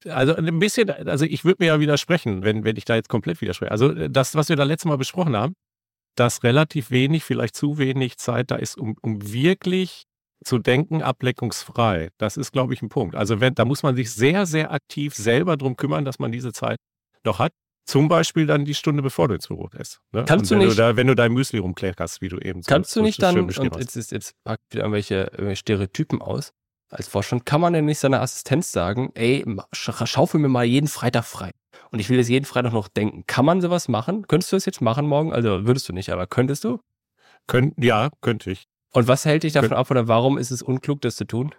[0.06, 3.42] Also ein bisschen, also ich würde mir ja widersprechen, wenn, wenn ich da jetzt komplett
[3.42, 3.72] widerspreche.
[3.72, 5.56] Also das, was wir da letztes Mal besprochen haben,
[6.18, 10.04] dass relativ wenig, vielleicht zu wenig Zeit da ist, um, um wirklich
[10.44, 12.10] zu denken, ableckungsfrei.
[12.18, 13.16] Das ist, glaube ich, ein Punkt.
[13.16, 16.54] Also wenn, da muss man sich sehr, sehr aktiv selber drum kümmern, dass man diese
[16.54, 16.80] Zeit
[17.24, 17.54] noch hat.
[17.86, 20.02] Zum Beispiel dann die Stunde, bevor du ins Büro gehst.
[20.12, 20.26] Ne?
[20.28, 22.62] Kannst und du wenn nicht, Du da, wenn du dein Müsli rumkleckerst, wie du eben
[22.62, 23.80] so kannst du so nicht schön dann, und hast.
[23.80, 26.52] jetzt, ist, jetzt packt wieder irgendwelche, irgendwelche Stereotypen aus,
[26.90, 31.24] als Vorstand, kann man denn nicht seiner Assistenz sagen, ey, schaufel mir mal jeden Freitag
[31.24, 31.52] frei.
[31.92, 33.24] Und ich will jetzt jeden Freitag noch denken.
[33.28, 34.28] Kann man sowas machen?
[34.28, 35.32] Könntest du das jetzt machen morgen?
[35.34, 36.80] Also würdest du nicht, aber könntest du?
[37.48, 38.66] Könnt, ja, könnte ich.
[38.94, 41.54] Und was hält dich davon Könnt- ab oder warum ist es unklug, das zu tun?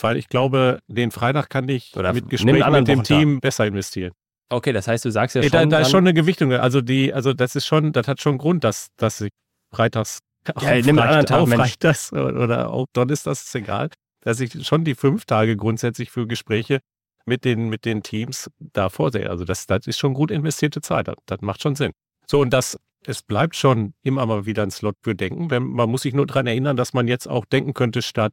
[0.00, 3.04] Weil ich glaube, den Freitag kann ich Oder mit Gesprächen mit dem Wochentag.
[3.18, 4.12] Team besser investieren.
[4.48, 6.52] Okay, das heißt, du sagst ja Ey, schon, da, da ist schon eine Gewichtung.
[6.52, 9.30] Also die, also das ist schon, das hat schon Grund, dass, dass ich
[9.74, 10.18] freitags
[10.60, 13.88] Ja, nimm einen anderen Tag, freitags oder auch Donnerstags ist egal,
[14.22, 16.80] dass ich schon die fünf Tage grundsätzlich für Gespräche
[17.26, 19.28] mit den, mit den Teams da vorsehe.
[19.30, 21.08] Also das, das ist schon gut investierte Zeit.
[21.08, 21.92] Das, das macht schon Sinn.
[22.26, 25.50] So, und das, es bleibt schon immer mal wieder ein Slot für Denken.
[25.50, 28.32] Wenn, man muss sich nur daran erinnern, dass man jetzt auch denken könnte, statt,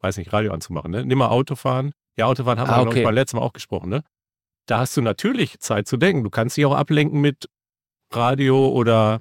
[0.00, 0.90] weiß nicht, Radio anzumachen.
[0.90, 1.04] Ne?
[1.04, 1.92] Nimm mal Autofahren.
[2.16, 2.98] Ja, Autofahren haben Ah, wir, glaube okay.
[3.00, 3.88] ich, beim letzten Mal auch gesprochen.
[3.88, 4.02] Ne?
[4.66, 6.24] Da hast du natürlich Zeit zu denken.
[6.24, 7.48] Du kannst dich auch ablenken mit
[8.12, 9.20] Radio oder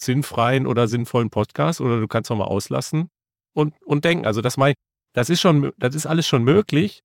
[0.00, 3.10] sinnfreien oder sinnvollen Podcast oder du kannst auch mal auslassen
[3.52, 4.26] und, und denken.
[4.26, 4.74] Also das mein,
[5.12, 7.02] das ist schon, das ist alles schon möglich,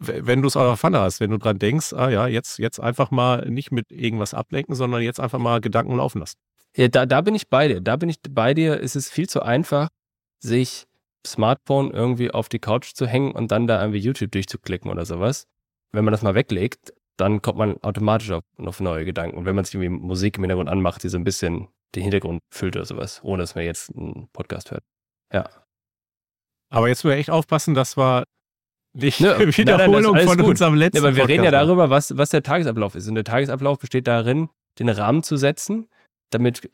[0.00, 2.80] wenn du es auf der Pfanne hast, wenn du dran denkst, ah ja, jetzt, jetzt
[2.80, 6.38] einfach mal nicht mit irgendwas ablenken, sondern jetzt einfach mal Gedanken laufen lassen.
[6.76, 7.80] Ja, da, da bin ich bei dir.
[7.80, 8.80] Da bin ich bei dir.
[8.80, 9.88] Es ist viel zu einfach,
[10.38, 10.86] sich
[11.26, 15.46] Smartphone irgendwie auf die Couch zu hängen und dann da irgendwie YouTube durchzuklicken oder sowas.
[15.92, 19.36] Wenn man das mal weglegt, dann kommt man automatisch auf, auf neue Gedanken.
[19.36, 22.40] Und wenn man sich irgendwie Musik im Hintergrund anmacht, die so ein bisschen den Hintergrund
[22.50, 24.84] füllt oder sowas, ohne dass man jetzt einen Podcast hört.
[25.32, 25.48] Ja.
[26.70, 28.24] Aber jetzt müssen wir echt aufpassen, dass wir
[28.92, 30.46] nicht Nö, eine nein, nein, Wiederholung von gut.
[30.46, 33.08] unserem letzten Ja, aber wir reden ja Podcast darüber, was, was der Tagesablauf ist.
[33.08, 35.88] Und der Tagesablauf besteht darin, den Rahmen zu setzen,
[36.30, 36.70] damit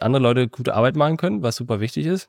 [0.00, 2.28] andere Leute gute Arbeit machen können, was super wichtig ist.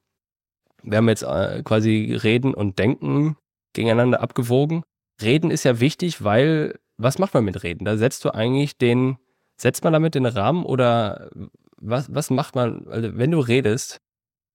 [0.84, 3.36] Wir haben jetzt äh, quasi Reden und Denken
[3.74, 4.84] gegeneinander abgewogen.
[5.22, 7.86] Reden ist ja wichtig, weil was macht man mit Reden?
[7.86, 9.18] Da setzt du eigentlich den,
[9.60, 11.30] setzt man damit den Rahmen oder
[11.78, 14.00] was, was macht man, also wenn du redest,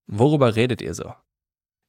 [0.06, 1.12] worüber redet ihr so?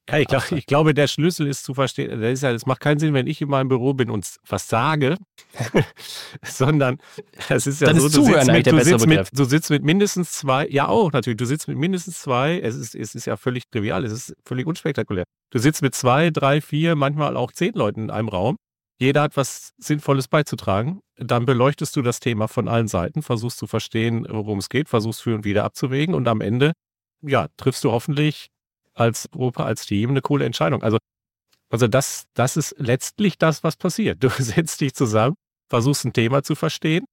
[0.09, 2.19] Ja, ich, glaub, ich glaube, der Schlüssel ist zu verstehen.
[2.19, 4.67] Das ist ja, es macht keinen Sinn, wenn ich in meinem Büro bin und was
[4.67, 5.15] sage,
[6.43, 6.97] sondern
[7.47, 9.83] es ist ja Dann so, ist du sitzt, mit, du, sitzt mit, du sitzt mit
[9.83, 13.37] mindestens zwei, ja auch natürlich, du sitzt mit mindestens zwei, es ist, es ist ja
[13.37, 15.23] völlig trivial, es ist völlig unspektakulär.
[15.51, 18.57] Du sitzt mit zwei, drei, vier, manchmal auch zehn Leuten in einem Raum.
[18.99, 20.99] Jeder hat was Sinnvolles beizutragen.
[21.15, 25.21] Dann beleuchtest du das Thema von allen Seiten, versuchst zu verstehen, worum es geht, versuchst
[25.21, 26.73] für und wieder abzuwägen und am Ende,
[27.21, 28.49] ja, triffst du hoffentlich
[28.93, 30.83] als Gruppe, als Team eine coole Entscheidung.
[30.83, 30.97] Also,
[31.69, 34.23] also das, das ist letztlich das, was passiert.
[34.23, 35.35] Du setzt dich zusammen,
[35.69, 37.05] versuchst ein Thema zu verstehen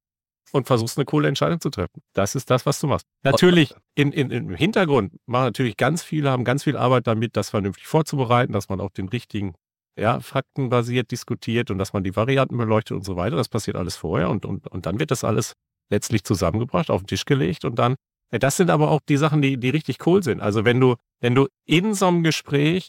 [0.52, 2.02] und versuchst eine coole Entscheidung zu treffen.
[2.12, 3.06] Das ist das, was du machst.
[3.22, 7.50] Natürlich in, in, im Hintergrund machen natürlich ganz viele, haben ganz viel Arbeit damit, das
[7.50, 9.54] vernünftig vorzubereiten, dass man auch den richtigen,
[9.96, 13.36] ja, faktenbasiert diskutiert und dass man die Varianten beleuchtet und so weiter.
[13.36, 15.54] Das passiert alles vorher und, und, und dann wird das alles
[15.90, 17.96] letztlich zusammengebracht, auf den Tisch gelegt und dann
[18.38, 20.40] das sind aber auch die Sachen, die, die richtig cool sind.
[20.40, 22.88] Also wenn du, wenn du in so einem Gespräch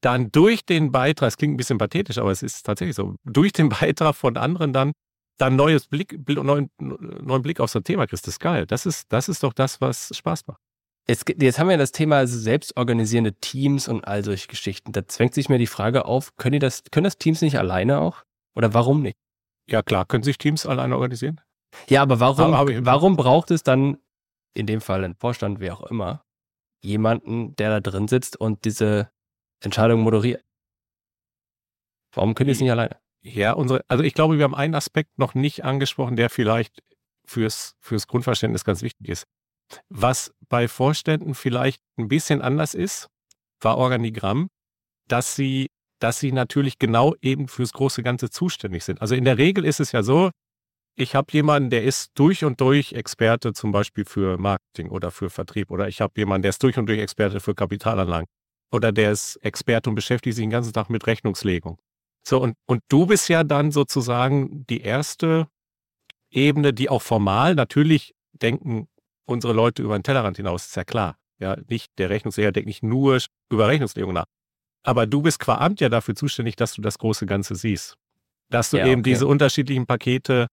[0.00, 3.52] dann durch den Beitrag, es klingt ein bisschen pathetisch, aber es ist tatsächlich so, durch
[3.52, 4.92] den Beitrag von anderen dann
[5.38, 8.66] dann neues Blick, Bl- neuen, neuen Blick auf so ein Thema kriegst, das ist geil.
[8.68, 10.60] Das ist, das ist doch das, was Spaß macht.
[11.08, 14.92] Jetzt, jetzt haben wir das Thema selbstorganisierende Teams und all solche Geschichten.
[14.92, 17.98] Da zwängt sich mir die Frage auf, können, die das, können das Teams nicht alleine
[17.98, 18.22] auch?
[18.54, 19.16] Oder warum nicht?
[19.68, 21.40] Ja klar, können sich Teams alleine organisieren?
[21.88, 23.98] Ja, aber warum, aber- warum braucht es dann,
[24.54, 26.24] in dem Fall ein Vorstand, wie auch immer,
[26.82, 29.10] jemanden, der da drin sitzt und diese
[29.60, 30.44] Entscheidung moderiert?
[32.14, 32.98] Warum können die es nicht alleine?
[33.22, 36.82] Ja, unsere, also ich glaube, wir haben einen Aspekt noch nicht angesprochen, der vielleicht
[37.26, 39.24] fürs, fürs Grundverständnis ganz wichtig ist.
[39.88, 43.08] Was bei Vorständen vielleicht ein bisschen anders ist,
[43.60, 44.48] war Organigramm,
[45.08, 49.00] dass sie, dass sie natürlich genau eben fürs große Ganze zuständig sind.
[49.00, 50.30] Also in der Regel ist es ja so,
[50.96, 55.30] ich habe jemanden, der ist durch und durch Experte zum Beispiel für Marketing oder für
[55.30, 58.28] Vertrieb oder ich habe jemanden, der ist durch und durch Experte für Kapitalanlagen
[58.70, 61.78] oder der ist Experte und beschäftigt sich den ganzen Tag mit Rechnungslegung.
[62.26, 65.48] So, und, und du bist ja dann sozusagen die erste
[66.30, 68.88] Ebene, die auch formal, natürlich denken
[69.26, 71.16] unsere Leute über den Tellerrand hinaus, ist ja klar.
[71.38, 73.18] Ja, nicht, der Rechnungsleger denkt nicht nur
[73.50, 74.26] über Rechnungslegung nach.
[74.84, 77.96] Aber du bist qua Amt ja dafür zuständig, dass du das große Ganze siehst.
[78.50, 79.10] Dass du Ja, eben okay.
[79.10, 80.46] diese unterschiedlichen Pakete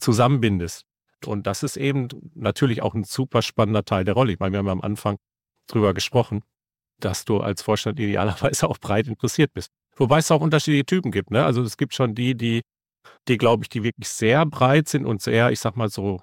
[0.00, 0.84] zusammenbindest.
[1.26, 4.32] Und das ist eben natürlich auch ein super spannender Teil der Rolle.
[4.32, 5.16] Ich meine, wir haben am Anfang
[5.66, 6.42] drüber gesprochen,
[7.00, 9.70] dass du als Vorstand idealerweise auch breit interessiert bist.
[9.96, 11.30] Wobei es auch unterschiedliche Typen gibt.
[11.30, 11.44] Ne?
[11.44, 12.62] Also es gibt schon die, die,
[13.28, 16.20] die glaube ich, die wirklich sehr breit sind und sehr, ich sag mal so,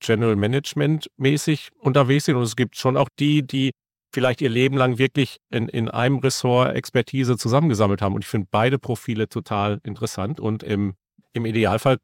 [0.00, 3.70] General Management mäßig unterwegs sind und es gibt schon auch die, die
[4.12, 8.14] vielleicht ihr Leben lang wirklich in, in einem Ressort Expertise zusammengesammelt haben.
[8.14, 10.94] Und ich finde beide Profile total interessant und im,
[11.32, 11.98] im Idealfall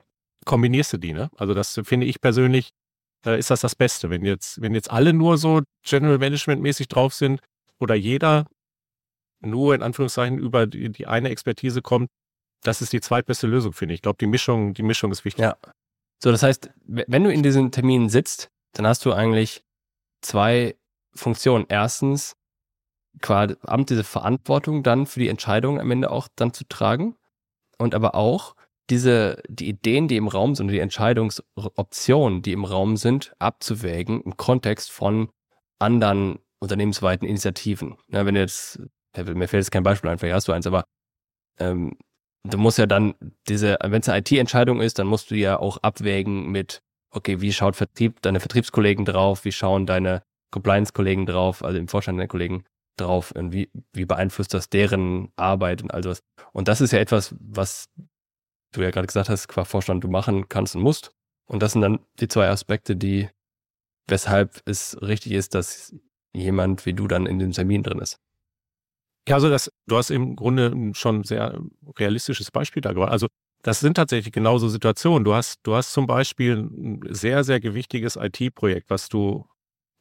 [0.44, 1.12] kombinierst du die.
[1.12, 1.30] Ne?
[1.36, 2.70] Also das finde ich persönlich,
[3.26, 4.10] äh, ist das das Beste.
[4.10, 7.40] Wenn jetzt, wenn jetzt alle nur so General Management mäßig drauf sind
[7.78, 8.46] oder jeder
[9.40, 12.08] nur in Anführungszeichen über die, die eine Expertise kommt,
[12.62, 13.98] das ist die zweitbeste Lösung, finde ich.
[13.98, 15.42] Ich glaube, die Mischung, die Mischung ist wichtig.
[15.42, 15.56] Ja.
[16.20, 19.62] So, das heißt, wenn du in diesen Terminen sitzt, dann hast du eigentlich
[20.20, 20.76] zwei
[21.14, 21.66] Funktionen.
[21.68, 22.36] Erstens,
[23.20, 23.54] quasi
[23.88, 27.16] diese Verantwortung dann für die Entscheidung am Ende auch dann zu tragen
[27.78, 28.54] und aber auch
[28.90, 34.36] diese, die Ideen, die im Raum sind, die Entscheidungsoptionen, die im Raum sind, abzuwägen im
[34.36, 35.28] Kontext von
[35.78, 37.96] anderen unternehmensweiten Initiativen.
[38.08, 38.80] Ja, wenn jetzt,
[39.16, 40.84] mir fällt jetzt kein Beispiel ein, vielleicht hast du eins, aber
[41.58, 41.96] ähm,
[42.44, 43.14] du musst ja dann
[43.48, 47.52] diese, wenn es eine IT-Entscheidung ist, dann musst du ja auch abwägen mit, okay, wie
[47.52, 52.64] schaut Vertrieb, deine Vertriebskollegen drauf, wie schauen deine Compliance-Kollegen drauf, also im Vorstand der Kollegen
[52.96, 56.20] drauf, und wie, wie beeinflusst das deren Arbeit und all sowas.
[56.52, 57.88] Und das ist ja etwas, was
[58.72, 61.12] du ja gerade gesagt hast, qua Vorstand du machen kannst und musst.
[61.46, 63.28] Und das sind dann die zwei Aspekte, die,
[64.06, 65.94] weshalb es richtig ist, dass
[66.34, 68.18] jemand wie du dann in dem Termin drin ist.
[69.28, 71.60] Ja, also das, du hast im Grunde schon ein sehr
[71.98, 73.12] realistisches Beispiel da gebracht.
[73.12, 73.26] Also
[73.62, 75.24] das sind tatsächlich genauso Situationen.
[75.24, 79.46] Du hast, du hast zum Beispiel ein sehr, sehr gewichtiges IT-Projekt, was du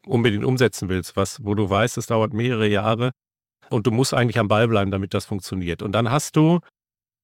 [0.05, 3.11] unbedingt umsetzen willst, was, wo du weißt, es dauert mehrere Jahre
[3.69, 5.81] und du musst eigentlich am Ball bleiben, damit das funktioniert.
[5.81, 6.59] Und dann hast du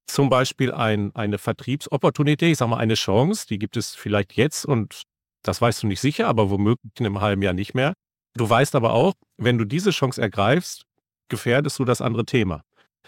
[0.05, 4.65] zum Beispiel ein, eine Vertriebsopportunität, ich sag mal eine Chance, die gibt es vielleicht jetzt
[4.65, 5.03] und
[5.43, 7.93] das weißt du nicht sicher, aber womöglich in einem halben Jahr nicht mehr.
[8.35, 10.85] Du weißt aber auch, wenn du diese Chance ergreifst,
[11.29, 12.63] gefährdest du das andere Thema.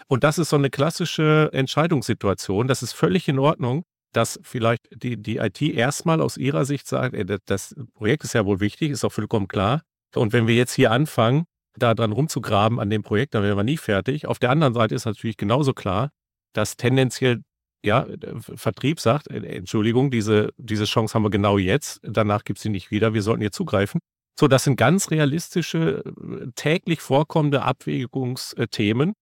[0.08, 2.68] Und das ist so eine klassische Entscheidungssituation.
[2.68, 7.14] Das ist völlig in Ordnung, dass vielleicht die, die IT erstmal aus ihrer Sicht sagt,
[7.14, 9.82] ey, das Projekt ist ja wohl wichtig, ist auch vollkommen klar.
[10.14, 11.44] Und wenn wir jetzt hier anfangen,
[11.78, 14.26] da dran rumzugraben an dem Projekt, dann werden wir nie fertig.
[14.26, 16.10] Auf der anderen Seite ist natürlich genauso klar,
[16.56, 17.42] dass tendenziell
[17.84, 18.06] ja,
[18.40, 22.68] Vertrieb sagt, äh, Entschuldigung, diese, diese Chance haben wir genau jetzt, danach gibt es sie
[22.68, 24.00] nicht wieder, wir sollten hier zugreifen.
[24.38, 29.14] So, das sind ganz realistische, äh, täglich vorkommende Abwägungsthemen.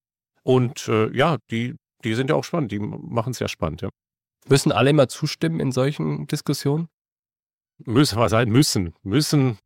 [0.43, 3.91] Und äh, ja, die, die sind ja auch spannend, die machen es ja spannend, ja.
[4.47, 6.89] Müssen alle immer zustimmen in solchen Diskussionen?
[7.79, 8.95] Müssen was sein, müssen.
[9.03, 9.59] Müssen.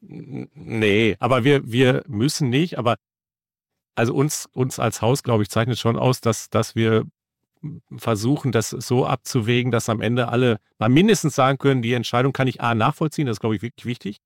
[0.00, 2.96] Nee, aber wir, wir müssen nicht, aber
[3.98, 7.04] also uns, uns als Haus, glaube ich, zeichnet schon aus, dass, dass wir
[7.96, 12.46] versuchen, das so abzuwägen, dass am Ende alle mal mindestens sagen können, die Entscheidung kann
[12.46, 14.18] ich A nachvollziehen, das ist, glaube ich, wirklich wichtig.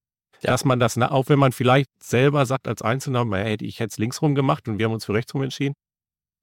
[0.43, 0.51] Ja.
[0.51, 4.35] Dass man das, auch wenn man vielleicht selber sagt als Einzelner, hätte ich jetzt linksrum
[4.35, 5.75] gemacht und wir haben uns für rechtsrum entschieden,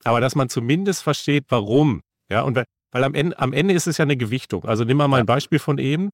[0.05, 2.01] aber dass man zumindest versteht, warum.
[2.31, 4.65] Ja, und weil, weil am, Ende, am Ende ist es ja eine Gewichtung.
[4.65, 5.17] Also nimm mal ja.
[5.17, 6.09] ein Beispiel von eben.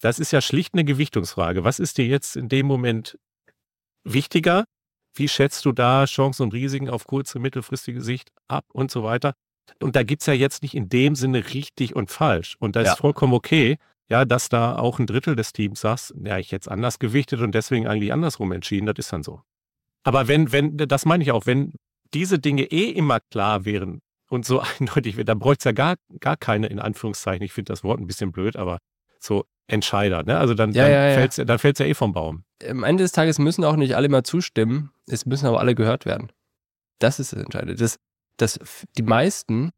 [0.00, 1.62] Das ist ja schlicht eine Gewichtungsfrage.
[1.62, 3.16] Was ist dir jetzt in dem Moment
[4.02, 4.64] wichtiger?
[5.14, 9.34] Wie schätzt du da Chancen und Risiken auf kurze, mittelfristige Sicht ab und so weiter?
[9.80, 12.56] Und da gibt es ja jetzt nicht in dem Sinne richtig und falsch.
[12.58, 12.92] Und da ja.
[12.92, 16.68] ist vollkommen okay, ja, dass da auch ein Drittel des Teams sagt, ja, ich jetzt
[16.68, 19.42] anders gewichtet und deswegen eigentlich andersrum entschieden, das ist dann so.
[20.02, 21.74] Aber wenn, wenn, das meine ich auch, wenn
[22.14, 25.96] diese Dinge eh immer klar wären und so eindeutig wären, dann bräuchte es ja gar,
[26.20, 28.78] gar keine, in Anführungszeichen, ich finde das Wort ein bisschen blöd, aber
[29.20, 30.38] so Entscheider, ne?
[30.38, 31.44] Also dann, ja, dann ja, fällt's, ja.
[31.44, 32.42] dann fällt's ja eh vom Baum.
[32.68, 36.06] Am Ende des Tages müssen auch nicht alle mal zustimmen, es müssen aber alle gehört
[36.06, 36.32] werden.
[36.98, 37.76] Das ist das Entscheidende.
[37.76, 37.98] Das,
[38.38, 38.58] das,
[38.96, 39.70] die meisten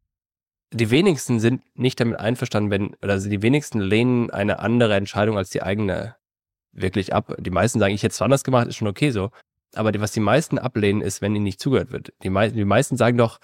[0.72, 5.36] die wenigsten sind nicht damit einverstanden, wenn, oder also die wenigsten lehnen eine andere Entscheidung
[5.36, 6.16] als die eigene
[6.72, 7.34] wirklich ab.
[7.38, 9.30] Die meisten sagen, ich hätte es anders gemacht, ist schon okay so.
[9.74, 12.12] Aber die, was die meisten ablehnen, ist, wenn ihnen nicht zugehört wird.
[12.22, 13.38] Die, mei die meisten sagen doch,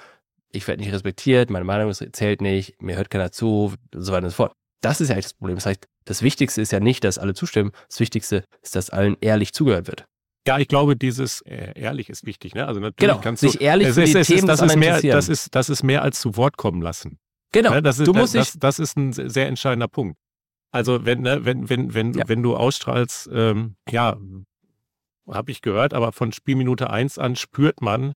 [0.52, 4.30] ich werde nicht respektiert, meine Meinung zählt nicht, mir hört keiner zu, so weiter und
[4.30, 4.52] so fort.
[4.80, 5.56] Das ist ja eigentlich das Problem.
[5.56, 7.72] Das heißt, das Wichtigste ist ja nicht, dass alle zustimmen.
[7.88, 10.06] Das Wichtigste ist, dass allen ehrlich zugehört wird.
[10.46, 12.54] Ja, ich glaube, dieses äh, ehrlich ist wichtig.
[12.54, 12.66] Ne?
[12.66, 15.28] Also natürlich genau, kannst du sich ehrlich es, es, es, Themen das, ist mehr, das
[15.28, 17.18] ist das ist mehr als zu Wort kommen lassen.
[17.52, 17.70] Genau.
[17.70, 17.82] Ne?
[17.82, 20.16] Das ist, du musst das, das, das ist ein sehr entscheidender Punkt.
[20.70, 22.28] Also wenn ne, wenn wenn wenn ja.
[22.28, 24.16] wenn du ausstrahlst, ähm, ja,
[25.28, 28.12] habe ich gehört, aber von Spielminute 1 an spürt man,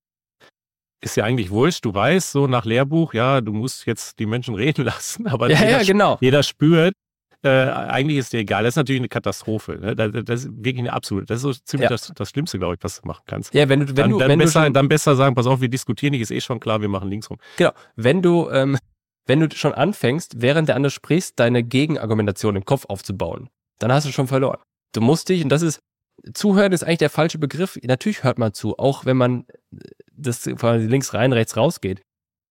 [1.02, 1.84] ist ja eigentlich wurscht.
[1.84, 5.58] Du weißt so nach Lehrbuch, ja, du musst jetzt die Menschen reden lassen, aber ja,
[5.58, 6.18] jeder, ja, genau.
[6.20, 6.94] jeder spürt,
[7.42, 8.64] äh, eigentlich ist dir egal.
[8.64, 9.78] Das ist natürlich eine Katastrophe.
[9.78, 9.96] Ne?
[9.96, 11.26] Das, das, ist wirklich eine absolute.
[11.26, 11.96] Das ist so ziemlich ja.
[11.96, 13.54] das, das Schlimmste, glaube ich, was du machen kannst.
[13.54, 15.46] Ja, wenn du, wenn dann, du, dann wenn besser, du schon, dann besser sagen, pass
[15.46, 17.38] auf, wir diskutieren nicht, ist eh schon klar, wir machen links rum.
[17.56, 17.72] Genau.
[17.96, 18.76] Wenn du, ähm,
[19.26, 23.48] wenn du schon anfängst, während der andere sprichst, deine Gegenargumentation im Kopf aufzubauen,
[23.78, 24.58] dann hast du schon verloren.
[24.92, 25.80] Du musst dich, und das ist,
[26.34, 27.78] zuhören ist eigentlich der falsche Begriff.
[27.82, 29.46] Natürlich hört man zu, auch wenn man
[30.12, 32.02] das quasi links rein, rechts rausgeht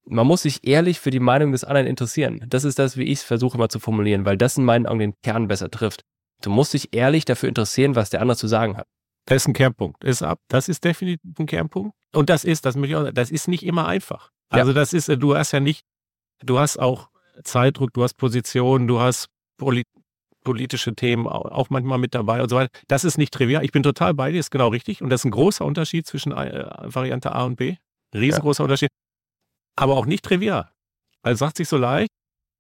[0.06, 2.44] man muss sich ehrlich für die Meinung des anderen interessieren.
[2.48, 5.00] Das ist das, wie ich es versuche mal zu formulieren, weil das in meinen Augen
[5.00, 6.02] den Kern besser trifft.
[6.42, 8.88] Du musst dich ehrlich dafür interessieren, was der andere zu sagen hat.
[9.26, 10.04] Das ist ein Kernpunkt.
[10.04, 10.40] Ist ab.
[10.48, 11.94] Das ist definitiv ein Kernpunkt.
[12.14, 14.32] Und das ist, das möchte ich auch sagen, das ist nicht immer einfach.
[14.50, 14.76] Also ja.
[14.76, 15.86] das ist, du hast ja nicht,
[16.44, 17.10] du hast auch
[17.44, 19.84] Zeitdruck, du hast Positionen, du hast Poli
[20.44, 22.72] politische Themen auch manchmal mit dabei und so weiter.
[22.88, 23.64] Das ist nicht trivial.
[23.64, 25.02] Ich bin total bei dir, ist genau richtig.
[25.02, 27.76] Und das ist ein großer Unterschied zwischen äh, Variante A und B.
[28.16, 28.66] Riesengroßer ja.
[28.66, 28.90] Unterschied.
[29.76, 30.72] Aber auch nicht trivial.
[31.22, 32.10] Also sagt sich so leicht.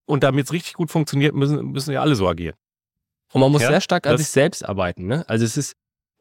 [0.05, 2.55] Und damit es richtig gut funktioniert, müssen, müssen ja alle so agieren.
[3.31, 5.05] Und man muss ja, sehr stark an sich selbst arbeiten.
[5.05, 5.23] Ne?
[5.29, 5.73] Also es ist,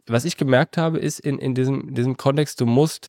[0.07, 3.09] was ich gemerkt habe, ist in, in diesem, diesem Kontext, du musst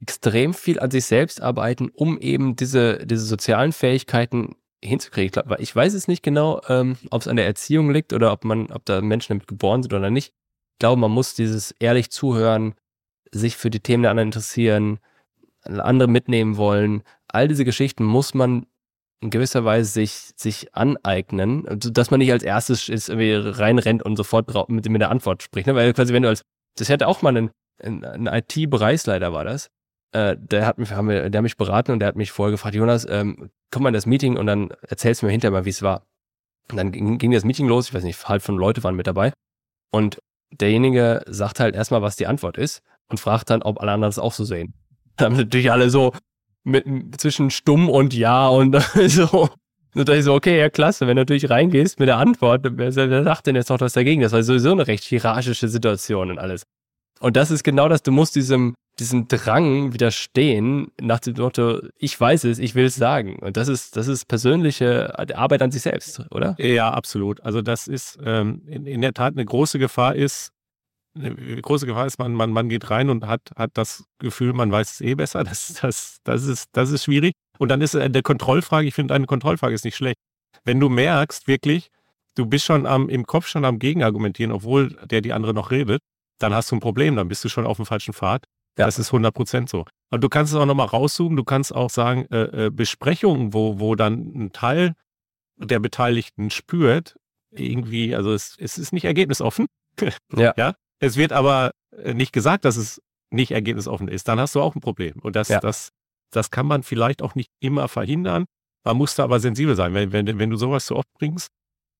[0.00, 5.42] extrem viel an sich selbst arbeiten, um eben diese, diese sozialen Fähigkeiten hinzukriegen.
[5.50, 8.44] Ich, ich weiß es nicht genau, ähm, ob es an der Erziehung liegt oder ob
[8.44, 10.32] man, ob da Menschen damit geboren sind oder nicht.
[10.74, 12.74] Ich glaube, man muss dieses ehrlich zuhören,
[13.30, 14.98] sich für die Themen der anderen interessieren,
[15.64, 17.02] andere mitnehmen wollen.
[17.28, 18.66] All diese Geschichten muss man
[19.22, 24.16] in gewisser Weise sich, sich aneignen, dass man nicht als erstes ist, irgendwie reinrennt und
[24.16, 25.68] sofort mit, mit der Antwort spricht.
[25.68, 25.76] Ne?
[25.76, 26.42] Weil quasi, wenn du als,
[26.76, 29.68] das hätte auch mal ein, ein, IT-Bereichsleiter war das,
[30.12, 32.50] äh, der hat mich, haben wir, der hat mich beraten und der hat mich vorher
[32.50, 35.64] gefragt, Jonas, ähm, komm mal in das Meeting und dann erzählst du mir hinterher mal,
[35.64, 36.04] wie es war.
[36.70, 39.06] Und dann ging, ging das Meeting los, ich weiß nicht, halb von Leute waren mit
[39.06, 39.32] dabei.
[39.92, 40.18] Und
[40.50, 44.18] derjenige sagt halt erstmal, was die Antwort ist und fragt dann, ob alle anderen das
[44.18, 44.74] auch so sehen.
[45.16, 46.12] Da haben natürlich alle so
[46.64, 46.86] mit,
[47.20, 49.50] zwischen stumm und ja und so.
[49.94, 52.92] Und da ich so, okay, ja klasse, wenn du natürlich reingehst mit der Antwort, wer,
[52.92, 54.22] sagt denn jetzt noch was dagegen?
[54.22, 56.62] Das war sowieso eine recht hierarchische Situation und alles.
[57.20, 62.18] Und das ist genau das, du musst diesem, diesem Drang widerstehen, nach dem Motto, ich
[62.18, 63.38] weiß es, ich will es sagen.
[63.40, 66.56] Und das ist, das ist persönliche Arbeit an sich selbst, oder?
[66.58, 67.42] Ja, absolut.
[67.42, 70.52] Also das ist ähm, in, in der Tat eine große Gefahr ist,
[71.14, 74.72] eine große Gefahr ist, man, man, man geht rein und hat, hat das Gefühl, man
[74.72, 75.44] weiß es eh besser.
[75.52, 77.34] Das, das, das, ist, das ist schwierig.
[77.58, 80.16] Und dann ist eine Kontrollfrage, ich finde, eine Kontrollfrage ist nicht schlecht.
[80.64, 81.90] Wenn du merkst, wirklich,
[82.34, 86.00] du bist schon am, im Kopf schon am Gegenargumentieren, obwohl der die andere noch redet,
[86.38, 88.44] dann hast du ein Problem, dann bist du schon auf dem falschen Pfad.
[88.78, 88.86] Ja.
[88.86, 89.84] Das ist 100 Prozent so.
[90.10, 93.78] Und du kannst es auch nochmal rauszoomen, du kannst auch sagen, äh, äh, Besprechungen, wo,
[93.78, 94.94] wo dann ein Teil
[95.56, 97.16] der Beteiligten spürt,
[97.50, 99.66] irgendwie, also es, es ist nicht ergebnisoffen.
[100.34, 100.54] ja.
[100.56, 100.74] ja.
[101.02, 104.28] Es wird aber äh, nicht gesagt, dass es nicht ergebnisoffen ist.
[104.28, 105.18] Dann hast du auch ein Problem.
[105.20, 105.58] Und das, ja.
[105.58, 105.90] das,
[106.30, 108.44] das kann man vielleicht auch nicht immer verhindern.
[108.84, 109.94] Man muss da aber sensibel sein.
[109.94, 111.48] Wenn, wenn, wenn du sowas zu oft bringst,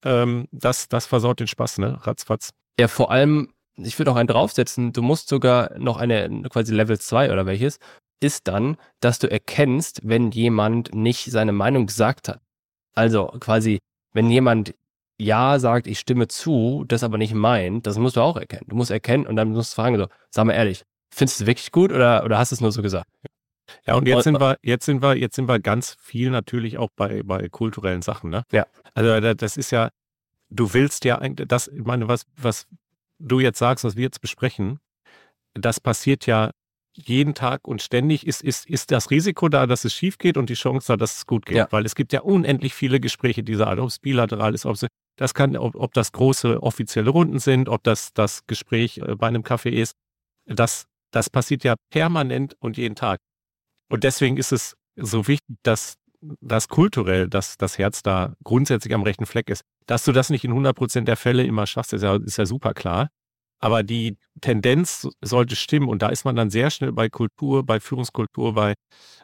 [0.04, 1.98] ähm, das, das versaut den Spaß, ne?
[2.06, 2.50] Ratzfatz.
[2.78, 6.98] Ja, vor allem, ich würde auch einen draufsetzen, du musst sogar noch eine, quasi Level
[6.98, 7.78] 2 oder welches,
[8.20, 12.40] ist dann, dass du erkennst, wenn jemand nicht seine Meinung gesagt hat.
[12.94, 13.78] Also quasi,
[14.12, 14.74] wenn jemand
[15.24, 18.66] Ja sagt, ich stimme zu, das aber nicht meint, das musst du auch erkennen.
[18.68, 21.46] Du musst erkennen und dann musst du fragen, so, sag mal ehrlich, findest du es
[21.46, 23.06] wirklich gut oder, oder hast du es nur so gesagt?
[23.86, 26.90] Ja, und jetzt sind wir, jetzt sind wir, jetzt sind wir ganz viel natürlich auch
[26.94, 28.42] bei, bei kulturellen Sachen, ne?
[28.52, 28.66] Ja.
[28.94, 29.90] Also das ist ja,
[30.50, 32.66] du willst ja eigentlich, das, ich meine, was, was
[33.18, 34.78] du jetzt sagst, was wir jetzt besprechen,
[35.54, 36.50] das passiert ja
[36.94, 38.26] jeden Tag und ständig.
[38.26, 41.16] Ist, ist, ist das Risiko da, dass es schief geht und die Chance da, dass
[41.16, 41.56] es gut geht?
[41.56, 41.68] Ja.
[41.70, 44.86] Weil es gibt ja unendlich viele Gespräche dieser Art, ob es bilateral ist, ob es,
[45.22, 49.28] das kann, ob, ob das große offizielle Runden sind, ob das das Gespräch äh, bei
[49.28, 49.94] einem Kaffee ist.
[50.46, 53.20] Das, das passiert ja permanent und jeden Tag.
[53.88, 55.94] Und deswegen ist es so wichtig, dass
[56.40, 59.62] das kulturell, dass das Herz da grundsätzlich am rechten Fleck ist.
[59.86, 62.46] Dass du das nicht in 100 Prozent der Fälle immer schaffst, ist ja, ist ja
[62.46, 63.08] super klar.
[63.60, 67.78] Aber die Tendenz sollte stimmen und da ist man dann sehr schnell bei Kultur, bei
[67.78, 68.74] Führungskultur, bei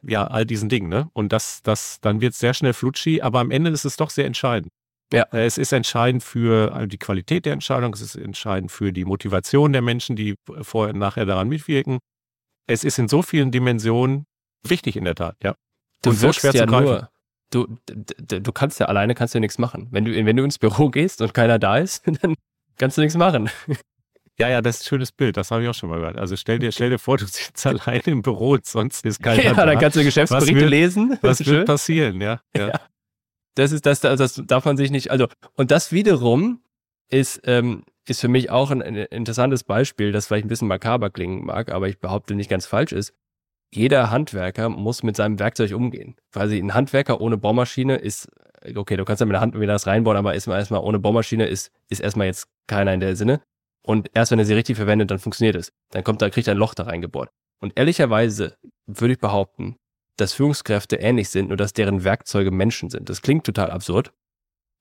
[0.02, 0.88] ja all diesen Dingen.
[0.88, 1.10] Ne?
[1.12, 4.10] Und das, das, dann wird es sehr schnell flutschi, aber am Ende ist es doch
[4.10, 4.70] sehr entscheidend.
[5.12, 5.26] Ja.
[5.32, 9.82] Es ist entscheidend für die Qualität der Entscheidung, es ist entscheidend für die Motivation der
[9.82, 11.98] Menschen, die vorher und nachher daran mitwirken.
[12.66, 14.26] Es ist in so vielen Dimensionen
[14.62, 15.54] wichtig in der Tat, ja.
[16.02, 17.10] Du und so ja nur,
[17.50, 19.88] du, du kannst ja alleine kannst ja nichts machen.
[19.90, 22.34] Wenn du, wenn du ins Büro gehst und keiner da ist, dann
[22.76, 23.50] kannst du nichts machen.
[24.38, 26.16] Ja, ja, das ist ein schönes Bild, das habe ich auch schon mal gehört.
[26.16, 29.42] Also stell dir, stell dir vor, du sitzt alleine im Büro und sonst ist keiner
[29.42, 29.60] ja, da.
[29.60, 31.18] Ja, dann kannst du Geschäftsberichte was wird, lesen.
[31.22, 32.68] Was wird passieren, ja, ja.
[32.68, 32.80] ja.
[33.58, 36.62] Das ist das, das darf man sich nicht, also, und das wiederum
[37.10, 41.10] ist, ähm, ist für mich auch ein, ein interessantes Beispiel, das vielleicht ein bisschen makaber
[41.10, 43.14] klingen mag, aber ich behaupte nicht ganz falsch ist
[43.70, 46.16] jeder Handwerker muss mit seinem Werkzeug umgehen.
[46.32, 48.28] Quasi ein Handwerker ohne Bohrmaschine ist,
[48.74, 51.46] okay, du kannst ja mit der Hand wieder das reinbauen, aber erstmal, erstmal ohne Bohrmaschine
[51.46, 53.40] ist, ist erstmal jetzt keiner in der Sinne.
[53.82, 55.72] Und erst wenn er sie richtig verwendet, dann funktioniert es.
[55.90, 57.30] Dann kommt da, kriegt er ein Loch da reingebohrt.
[57.60, 59.76] Und ehrlicherweise würde ich behaupten,
[60.18, 63.08] dass Führungskräfte ähnlich sind, nur dass deren Werkzeuge Menschen sind.
[63.08, 64.12] Das klingt total absurd.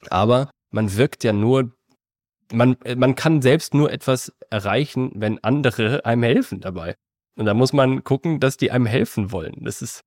[0.10, 1.72] Aber man wirkt ja nur,
[2.52, 6.96] man, man kann selbst nur etwas erreichen, wenn andere einem helfen dabei.
[7.38, 9.64] Und da muss man gucken, dass die einem helfen wollen.
[9.64, 10.02] Das ist,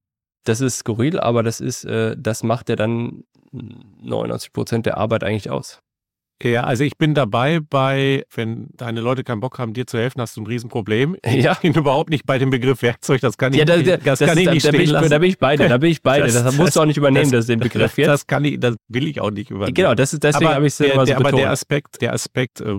[0.44, 5.22] das ist skurril, aber das ist, äh, das macht ja dann 99 Prozent der Arbeit
[5.22, 5.80] eigentlich aus.
[6.42, 10.22] Ja, also ich bin dabei bei, wenn deine Leute keinen Bock haben, dir zu helfen,
[10.22, 11.16] hast du ein Riesenproblem.
[11.26, 11.52] Ja.
[11.52, 13.96] Ich bin überhaupt nicht bei dem Begriff Werkzeug, das kann ich, Ja, da, nicht- da,
[13.98, 15.10] das das kann ich da, nicht da, stehen ich, lassen.
[15.10, 16.32] da bin ich beide, da bin ich beide.
[16.32, 18.08] Das, musst du auch nicht übernehmen, das, den Begriff jetzt.
[18.08, 19.74] Das kann ich, das will ich auch nicht übernehmen.
[19.74, 21.42] genau, das ist, deswegen aber habe ich es immer so der, aber betont.
[21.42, 22.74] der Aspekt, der Aspekt, äh,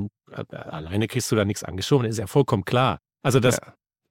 [0.50, 3.00] alleine kriegst du da nichts angeschoben, ist ja vollkommen klar.
[3.24, 3.60] Also das,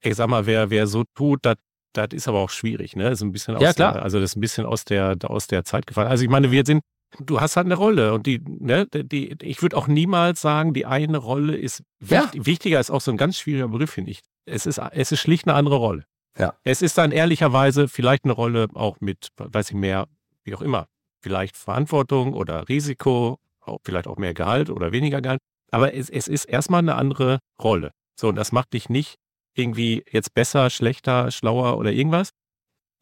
[0.02, 1.56] ich sag mal, wer, wer so tut, das,
[1.92, 3.08] das ist aber auch schwierig, ne?
[3.10, 3.94] Ist ein bisschen aus Ja, klar.
[3.94, 6.08] Der, also das ist ein bisschen aus der, aus der Zeit gefallen.
[6.08, 6.82] Also ich meine, wir sind,
[7.18, 10.86] du hast halt eine Rolle und die, ne, die, ich würde auch niemals sagen, die
[10.86, 12.22] eine Rolle ist Ja.
[12.24, 14.20] wichtig, wichtiger, ist auch so ein ganz schwieriger Begriff, finde ich.
[14.46, 16.04] Es ist, es ist schlicht eine andere Rolle.
[16.38, 16.54] Ja.
[16.64, 20.06] Es ist dann ehrlicherweise vielleicht eine Rolle auch mit, weiß ich mehr,
[20.44, 20.86] wie auch immer,
[21.20, 25.40] vielleicht Verantwortung oder Risiko, auch, vielleicht auch mehr Gehalt oder weniger Gehalt.
[25.70, 27.90] Aber es, es ist erstmal eine andere Rolle.
[28.18, 29.16] So, und das macht dich nicht
[29.54, 32.30] irgendwie jetzt besser, schlechter, schlauer oder irgendwas.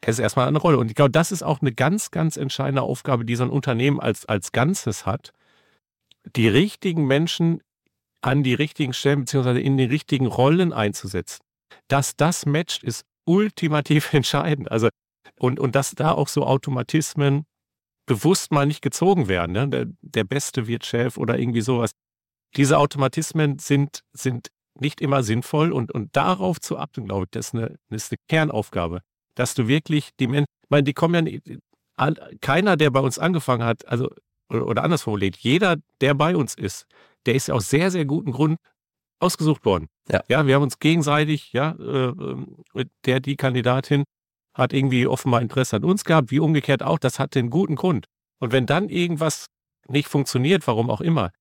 [0.01, 0.77] Es ist erstmal eine Rolle.
[0.77, 3.99] Und ich glaube, das ist auch eine ganz, ganz entscheidende Aufgabe, die so ein Unternehmen
[3.99, 5.33] als, als Ganzes hat,
[6.35, 7.61] die richtigen Menschen
[8.21, 11.39] an die richtigen Stellen beziehungsweise in die richtigen Rollen einzusetzen.
[11.87, 14.71] Dass das matcht, ist ultimativ entscheidend.
[14.71, 14.89] Also,
[15.37, 17.45] und, und dass da auch so Automatismen
[18.05, 19.51] bewusst mal nicht gezogen werden.
[19.51, 19.67] Ne?
[19.69, 21.91] Der, der Beste wird Chef oder irgendwie sowas.
[22.57, 27.47] Diese Automatismen sind, sind nicht immer sinnvoll und, und darauf zu achten, glaube ich, das
[27.47, 29.01] ist eine, das ist eine Kernaufgabe,
[29.35, 31.43] dass du wirklich die Menschen, ich meine, die kommen ja nicht,
[32.41, 34.09] keiner, der bei uns angefangen hat, also,
[34.49, 36.85] oder, anders formuliert, jeder, der bei uns ist,
[37.25, 38.57] der ist ja aus sehr, sehr guten Grund
[39.19, 39.87] ausgesucht worden.
[40.09, 40.23] Ja.
[40.27, 42.13] ja wir haben uns gegenseitig, ja, äh,
[42.75, 44.05] äh, der, die Kandidatin
[44.53, 48.05] hat irgendwie offenbar Interesse an uns gehabt, wie umgekehrt auch, das hat den guten Grund.
[48.39, 49.45] Und wenn dann irgendwas
[49.87, 51.31] nicht funktioniert, warum auch immer,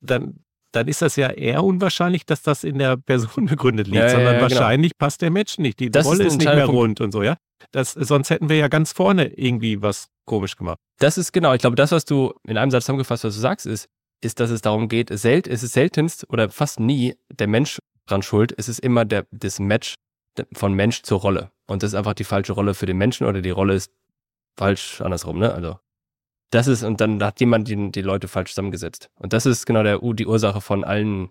[0.00, 4.08] dann, dann ist das ja eher unwahrscheinlich, dass das in der Person begründet liegt, Ja,
[4.10, 4.50] sondern ja, genau.
[4.50, 5.80] wahrscheinlich passt der Match nicht.
[5.80, 6.78] Die Das ist Rolle ein ist, nicht mehr Punkt.
[6.80, 7.36] rund und so, ja.
[7.72, 10.78] Das, sonst hätten wir ja ganz vorne irgendwie was komisch gemacht.
[10.98, 13.66] Das ist genau, ich glaube, das, was du in einem Satz zusammengefasst, was du sagst,
[13.66, 13.88] ist,
[14.22, 18.22] ist, dass es darum geht, sel es ist seltenst oder fast nie der Mensch dran
[18.22, 19.94] schuld, es ist immer der, das Match
[20.52, 21.50] von Mensch zur Rolle.
[21.66, 23.92] Und das ist einfach die falsche Rolle für den Menschen oder die Rolle ist
[24.56, 25.52] falsch andersrum, ne?
[25.52, 25.78] Also,
[26.50, 29.10] das ist, und dann hat jemand die, die Leute falsch zusammengesetzt.
[29.16, 31.30] Und das ist genau der, die Ursache von allen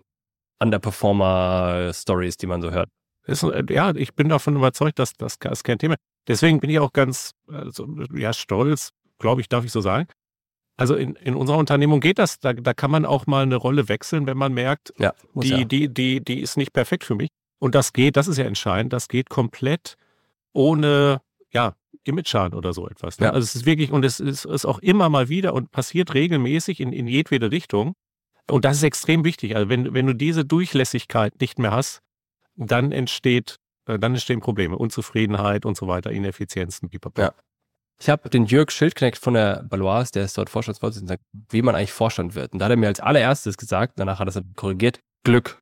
[0.60, 2.88] Underperformer-Stories, die man so hört.
[3.26, 5.96] Ist, äh, ja, ich bin davon überzeugt, dass das ist kein Thema.
[6.26, 10.06] Deswegen bin ich auch ganz also, ja, stolz, glaube ich, darf ich so sagen.
[10.76, 13.88] Also in, in unserer Unternehmung geht das, da, da kann man auch mal eine Rolle
[13.88, 15.64] wechseln, wenn man merkt, Ja, die, ja.
[15.64, 17.30] die, die, die ist nicht perfekt für mich.
[17.58, 19.96] Und das geht, das ist ja entscheidend, das geht komplett
[20.52, 21.20] ohne,
[21.52, 21.74] ja,
[22.04, 23.18] Image-Schaden oder so etwas.
[23.18, 23.26] Ne?
[23.26, 23.32] Ja.
[23.32, 26.80] Also es ist wirklich, und es ist, ist auch immer mal wieder und passiert regelmäßig
[26.80, 27.94] in, in jedwede Richtung.
[28.50, 29.56] Und das ist extrem wichtig.
[29.56, 32.00] Also wenn, wenn du diese Durchlässigkeit nicht mehr hast,
[32.56, 37.20] dann entsteht, äh, dann entstehen Probleme, Unzufriedenheit und so weiter, Ineffizienzen, pipapo.
[37.20, 37.34] Ja.
[38.00, 41.16] Ich habe den Jörg Schildknecht von der Baloise, der ist dort Vorstandsvorsitzender,
[41.50, 42.52] wie man eigentlich Vorstand wird.
[42.52, 45.60] Und da hat er mir als allererstes gesagt, danach hat er es korrigiert, Glück.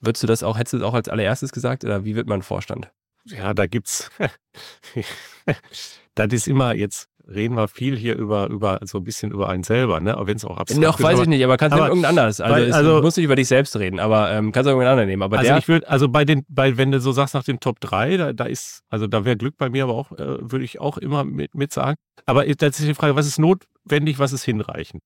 [0.00, 2.42] Würdest du das auch, hättest du das auch als allererstes gesagt oder wie wird man
[2.42, 2.90] Vorstand?
[3.26, 4.10] Ja, da gibt's,
[6.14, 9.62] das ist immer, jetzt reden wir viel hier über, über, so ein bisschen über einen
[9.62, 11.88] selber, ne, aber wenn es auch absolut Noch weiß ich nicht, aber kannst du aber-
[11.88, 12.40] irgendein anderes.
[12.40, 15.08] Also, weil- also- muss nicht über dich selbst reden, aber ähm, kannst du irgendeinen anderen
[15.08, 15.22] nehmen.
[15.22, 17.60] Aber also der, ich würde, also bei den, bei, wenn du so sagst nach den
[17.60, 20.64] Top 3, da, da ist, also da wäre Glück bei mir aber auch, äh, würde
[20.64, 21.96] ich auch immer mit, mit sagen.
[22.26, 25.02] Aber das ist die Frage, was ist notwendig, was ist hinreichend?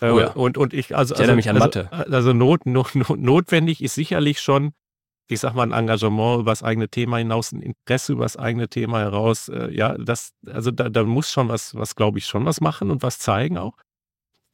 [0.00, 0.30] Äh, Oh ja.
[0.32, 1.90] Und, und ich, also, Ich also, mich an also, Mathe.
[2.10, 4.72] Also not, not, not, notwendig ist sicherlich schon,
[5.28, 8.68] ich sag mal, ein Engagement über das eigene Thema hinaus, ein Interesse über das eigene
[8.68, 9.48] Thema heraus.
[9.48, 12.90] Äh, ja, das, also da, da muss schon was, was glaube ich, schon was machen
[12.90, 13.74] und was zeigen auch.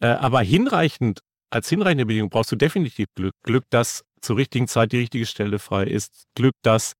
[0.00, 3.34] Äh, aber hinreichend, als hinreichende Bedingung brauchst du definitiv Glück.
[3.44, 6.24] Glück, dass zur richtigen Zeit die richtige Stelle frei ist.
[6.34, 6.94] Glück, dass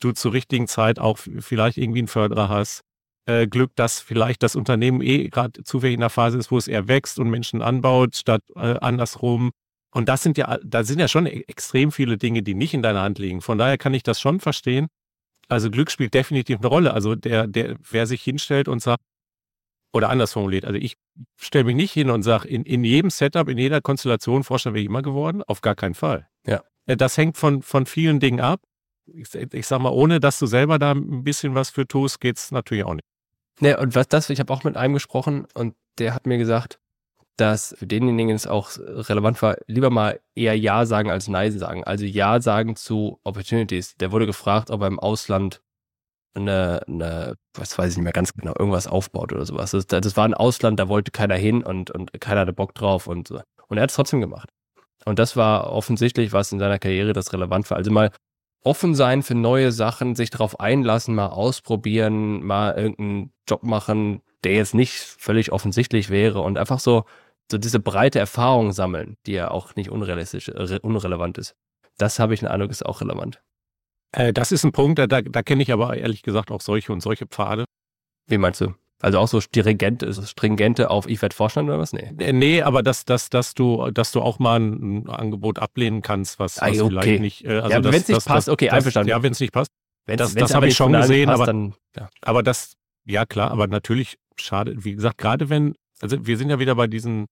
[0.00, 2.80] du zur richtigen Zeit auch vielleicht irgendwie einen Förderer hast.
[3.26, 6.68] Äh, Glück, dass vielleicht das Unternehmen eh gerade zufällig in der Phase ist, wo es
[6.68, 9.50] eher wächst und Menschen anbaut, statt äh, andersrum.
[9.98, 12.82] Und das sind ja, da sind ja schon e- extrem viele Dinge, die nicht in
[12.82, 13.40] deiner Hand liegen.
[13.40, 14.86] Von daher kann ich das schon verstehen.
[15.48, 16.94] Also Glück spielt definitiv eine Rolle.
[16.94, 19.02] Also der, der, wer sich hinstellt und sagt,
[19.92, 20.98] oder anders formuliert, also ich
[21.36, 24.82] stelle mich nicht hin und sage, in, in jedem Setup, in jeder Konstellation Vorstand wäre
[24.82, 25.42] ich immer geworden.
[25.48, 26.28] Auf gar keinen Fall.
[26.46, 26.62] Ja.
[26.86, 28.60] Äh, Das hängt von, von vielen Dingen ab.
[29.04, 32.52] Ich, ich sag mal, ohne dass du selber da ein bisschen was für tust, geht's
[32.52, 33.04] natürlich auch nicht.
[33.58, 36.78] Ne, und was das, ich habe auch mit einem gesprochen und der hat mir gesagt,
[37.40, 41.84] dass für denjenigen es auch relevant war, lieber mal eher Ja sagen als Nein sagen.
[41.84, 43.96] Also Ja sagen zu Opportunities.
[43.96, 45.62] Der wurde gefragt, ob er im Ausland
[46.34, 49.70] eine, eine was weiß ich nicht mehr ganz genau, irgendwas aufbaut oder sowas.
[49.70, 53.06] Das, das war ein Ausland, da wollte keiner hin und, und keiner hatte Bock drauf
[53.06, 53.40] und so.
[53.68, 54.50] Und er hat es trotzdem gemacht.
[55.04, 57.78] Und das war offensichtlich, was in seiner Karriere das relevant war.
[57.78, 58.10] Also mal
[58.64, 64.54] offen sein für neue Sachen, sich darauf einlassen, mal ausprobieren, mal irgendeinen Job machen, der
[64.54, 67.04] jetzt nicht völlig offensichtlich wäre und einfach so
[67.50, 71.54] so diese breite Erfahrung sammeln, die ja auch nicht unrealistisch, unrelevant ist.
[71.96, 73.40] Das habe ich den Eindruck, ist auch relevant.
[74.12, 77.00] Äh, das ist ein Punkt, da, da kenne ich aber ehrlich gesagt auch solche und
[77.00, 77.64] solche Pfade.
[78.26, 78.74] Wie meinst du?
[79.00, 81.92] Also auch so stringente, stringente auf ich werde Vorstand oder was?
[81.92, 82.12] Nee.
[82.18, 86.38] Äh, nee, aber dass, dass, dass du, dass du auch mal ein Angebot ablehnen kannst,
[86.38, 86.88] was, was ah, okay.
[86.88, 87.44] vielleicht nicht.
[87.44, 89.10] Äh, also ja, wenn es nicht passt, okay, einverstanden.
[89.10, 89.70] Ja, wenn es nicht passt.
[90.06, 92.08] Wenn's, das das habe ich schon gesehen, passt, aber, dann, ja.
[92.22, 92.72] aber das,
[93.04, 96.86] ja klar, aber natürlich schade, wie gesagt, gerade wenn, also wir sind ja wieder bei
[96.86, 97.26] diesen,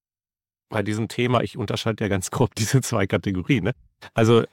[0.69, 3.64] bei diesem Thema, ich unterscheide ja ganz grob diese zwei Kategorien.
[3.64, 3.73] Ne?
[4.14, 4.45] Also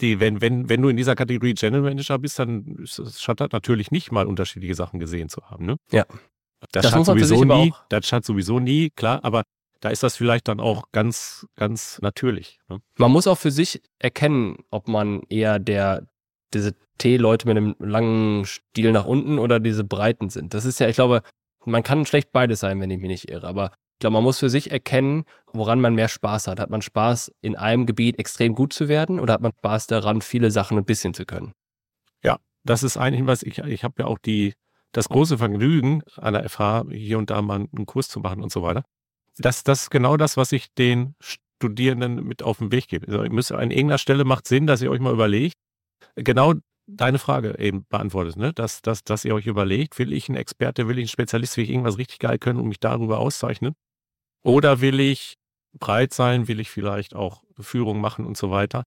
[0.00, 4.10] die, wenn, wenn, wenn du in dieser Kategorie General Manager bist, dann schadet natürlich nicht
[4.10, 5.66] mal unterschiedliche Sachen gesehen zu haben.
[5.66, 5.76] Ne?
[5.92, 6.04] Ja.
[6.72, 9.44] Das, das schadet sowieso nie, das schadet sowieso nie, klar, aber
[9.80, 12.58] da ist das vielleicht dann auch ganz, ganz natürlich.
[12.68, 12.80] Ne?
[12.96, 16.08] Man muss auch für sich erkennen, ob man eher der,
[16.52, 20.52] diese T-Leute mit einem langen Stiel nach unten oder diese breiten sind.
[20.52, 21.22] Das ist ja, ich glaube,
[21.64, 24.38] man kann schlecht beides sein, wenn ich mich nicht irre, aber ich glaube, man muss
[24.38, 26.60] für sich erkennen, woran man mehr Spaß hat.
[26.60, 30.22] Hat man Spaß, in einem Gebiet extrem gut zu werden oder hat man Spaß daran,
[30.22, 31.50] viele Sachen ein bisschen zu können?
[32.22, 34.54] Ja, das ist eigentlich was, ich, ich habe ja auch die,
[34.92, 38.52] das große Vergnügen, an der FH hier und da mal einen Kurs zu machen und
[38.52, 38.84] so weiter.
[39.36, 43.08] Das, das ist genau das, was ich den Studierenden mit auf den Weg gebe.
[43.08, 45.56] Also, ihr müsst an irgendeiner Stelle macht Sinn, dass ihr euch mal überlegt,
[46.14, 46.54] genau
[46.86, 48.52] deine Frage eben beantwortet, ne?
[48.52, 51.64] dass, dass, dass ihr euch überlegt, will ich ein Experte, will ich ein Spezialist, will
[51.64, 53.74] ich irgendwas richtig geil können und mich darüber auszeichnen?
[54.42, 55.34] Oder will ich
[55.78, 58.84] breit sein, will ich vielleicht auch Führung machen und so weiter.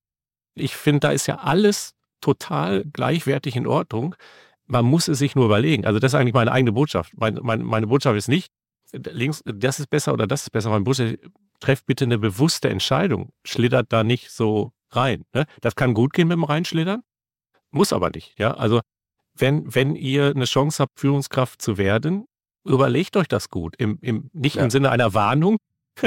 [0.56, 4.16] Ich finde, da ist ja alles total gleichwertig in Ordnung.
[4.66, 5.86] Man muss es sich nur überlegen.
[5.86, 7.14] Also das ist eigentlich meine eigene Botschaft.
[7.18, 8.52] Meine, meine, meine Botschaft ist nicht,
[8.94, 10.70] links, das ist besser oder das ist besser.
[10.70, 11.18] Meine Botschaft
[11.60, 13.32] trefft bitte eine bewusste Entscheidung.
[13.46, 15.24] Schlittert da nicht so rein.
[15.34, 15.46] Ne?
[15.62, 17.02] Das kann gut gehen mit dem Reinschlittern,
[17.72, 18.38] muss aber nicht.
[18.38, 18.82] Ja, also
[19.34, 22.26] wenn, wenn ihr eine Chance habt, Führungskraft zu werden,
[22.64, 23.76] überlegt euch das gut.
[23.78, 24.64] Im, im, nicht ja.
[24.64, 25.58] im Sinne einer Warnung,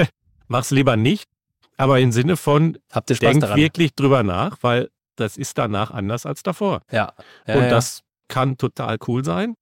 [0.49, 1.29] mach's lieber nicht,
[1.77, 3.57] aber im Sinne von, Habt ihr Spaß denkt daran?
[3.59, 6.83] wirklich drüber nach, weil das ist danach anders als davor.
[6.91, 7.13] Ja.
[7.47, 7.71] ja und ja.
[7.71, 9.55] das kann total cool sein,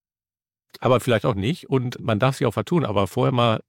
[0.80, 1.68] aber vielleicht auch nicht.
[1.68, 3.60] Und man darf sich auch vertun, aber vorher mal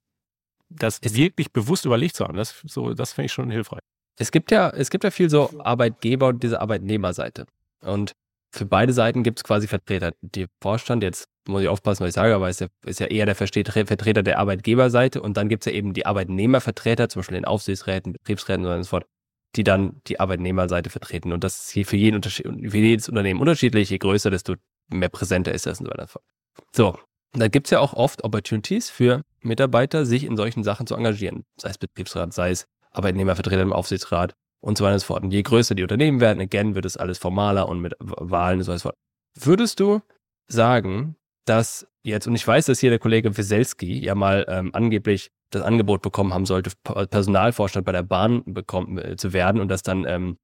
[0.68, 3.82] das es wirklich bewusst überlegt zu haben, das, so, das finde ich schon hilfreich.
[4.16, 7.46] Es gibt ja, es gibt ja viel so Arbeitgeber und diese Arbeitnehmerseite.
[7.80, 8.12] Und
[8.54, 10.12] für beide Seiten gibt es quasi Vertreter.
[10.20, 13.26] Die Vorstand, jetzt muss ich aufpassen, was ich sage, aber ist ja, ist ja eher
[13.26, 17.44] der Vertreter der Arbeitgeberseite und dann gibt es ja eben die Arbeitnehmervertreter, zum Beispiel in
[17.44, 19.06] Aufsichtsräten, Betriebsräten und so fort,
[19.56, 21.32] die dann die Arbeitnehmerseite vertreten.
[21.32, 23.90] Und das ist hier für, jeden für jedes Unternehmen unterschiedlich.
[23.90, 24.54] Je größer, desto
[24.88, 26.08] mehr präsenter ist das und so weiter.
[26.72, 26.98] So,
[27.32, 31.44] da gibt es ja auch oft Opportunities für Mitarbeiter, sich in solchen Sachen zu engagieren.
[31.60, 34.34] Sei es Betriebsrat, sei es Arbeitnehmervertreter im Aufsichtsrat
[34.64, 35.22] und so weiter und so fort.
[35.22, 38.64] Und je größer die Unternehmen werden, again, wird es alles formaler und mit Wahlen und
[38.64, 38.96] so weiter und so fort.
[39.38, 40.00] Würdest du
[40.48, 45.30] sagen, dass jetzt, und ich weiß, dass hier der Kollege Wieselski ja mal ähm, angeblich
[45.50, 49.82] das Angebot bekommen haben sollte, Personalvorstand bei der Bahn bekommen, äh, zu werden und das
[49.82, 50.38] dann ähm,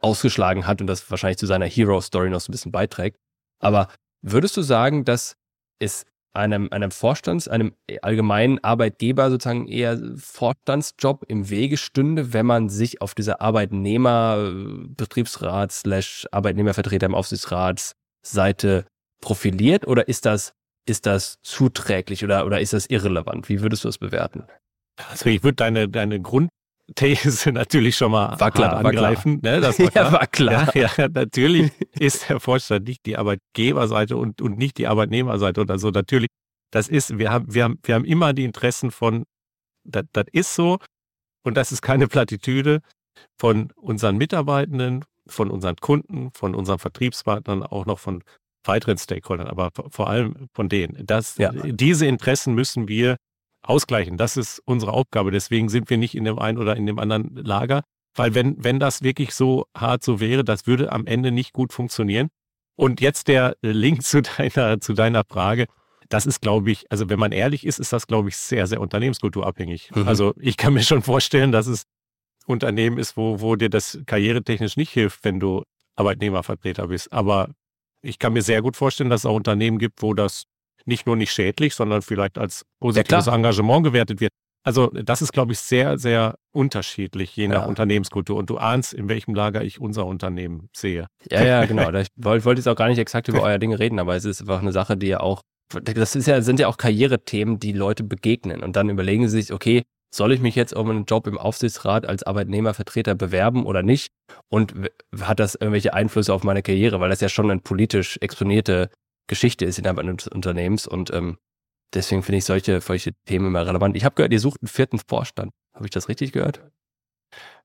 [0.00, 3.18] ausgeschlagen hat und das wahrscheinlich zu seiner Hero-Story noch so ein bisschen beiträgt.
[3.60, 3.88] Aber
[4.22, 5.36] würdest du sagen, dass
[5.80, 12.68] es einem, einem Vorstands-, einem allgemeinen Arbeitgeber sozusagen eher Vorstandsjob im Wege stünde, wenn man
[12.68, 14.52] sich auf dieser Arbeitnehmer,
[14.88, 18.86] Betriebsrat, slash Arbeitnehmervertreter im Aufsichtsratsseite
[19.20, 20.52] profiliert oder ist das,
[20.86, 23.48] ist das zuträglich oder, oder ist das irrelevant?
[23.48, 24.44] Wie würdest du das bewerten?
[25.10, 26.20] Also ich würde deine, deine
[26.94, 29.34] Grundthese natürlich schon mal war klar, angreifen.
[29.34, 29.54] War klar.
[29.54, 30.04] Ne, das war klar.
[30.04, 30.76] Ja, war klar.
[30.76, 35.78] Ja, ja, natürlich ist der Vorstand nicht die Arbeitgeberseite und, und nicht die Arbeitnehmerseite oder
[35.78, 35.90] so.
[35.90, 36.28] Natürlich,
[36.70, 39.24] das ist, wir haben, wir haben, wir haben immer die Interessen von,
[39.84, 40.78] das, das ist so
[41.44, 42.80] und das ist keine Plattitüde
[43.38, 48.22] von unseren Mitarbeitenden, von unseren Kunden, von unseren Vertriebspartnern, auch noch von
[48.64, 51.06] weiteren Stakeholdern, aber vor allem von denen.
[51.06, 51.50] Das, ja.
[51.52, 53.16] Diese Interessen müssen wir
[53.62, 54.16] ausgleichen.
[54.16, 55.30] Das ist unsere Aufgabe.
[55.30, 57.82] Deswegen sind wir nicht in dem einen oder in dem anderen Lager.
[58.14, 61.72] Weil wenn, wenn das wirklich so hart so wäre, das würde am Ende nicht gut
[61.72, 62.28] funktionieren.
[62.76, 65.66] Und jetzt der Link zu deiner, zu deiner Frage.
[66.08, 68.80] Das ist, glaube ich, also wenn man ehrlich ist, ist das, glaube ich, sehr, sehr
[68.80, 69.92] unternehmenskulturabhängig.
[69.94, 70.08] Mhm.
[70.08, 71.84] Also ich kann mir schon vorstellen, dass es
[72.46, 75.62] Unternehmen ist, wo, wo dir das karrieretechnisch nicht hilft, wenn du
[75.94, 77.12] Arbeitnehmervertreter bist.
[77.12, 77.50] Aber
[78.02, 80.44] ich kann mir sehr gut vorstellen, dass es auch Unternehmen gibt, wo das
[80.86, 84.32] nicht nur nicht schädlich, sondern vielleicht als positives ja, Engagement gewertet wird.
[84.62, 87.66] Also das ist, glaube ich, sehr, sehr unterschiedlich, je nach ja.
[87.66, 88.36] Unternehmenskultur.
[88.36, 91.06] Und du ahnst, in welchem Lager ich unser Unternehmen sehe.
[91.30, 91.90] Ja, ja, genau.
[91.92, 94.60] Ich wollte jetzt auch gar nicht exakt über euer Ding reden, aber es ist einfach
[94.60, 95.40] eine Sache, die ja auch,
[95.82, 98.62] das ist ja, sind ja auch Karrierethemen, die Leute begegnen.
[98.62, 102.06] Und dann überlegen sie sich, okay, soll ich mich jetzt um einen Job im Aufsichtsrat
[102.06, 104.08] als Arbeitnehmervertreter bewerben oder nicht?
[104.48, 104.74] Und
[105.20, 107.00] hat das irgendwelche Einflüsse auf meine Karriere?
[107.00, 108.90] Weil das ja schon eine politisch exponierte
[109.30, 111.38] Geschichte ist innerhalb eines Unternehmens und ähm,
[111.94, 113.96] deswegen finde ich solche, solche Themen immer relevant.
[113.96, 115.52] Ich habe gehört, ihr sucht einen vierten Vorstand.
[115.72, 116.60] Habe ich das richtig gehört?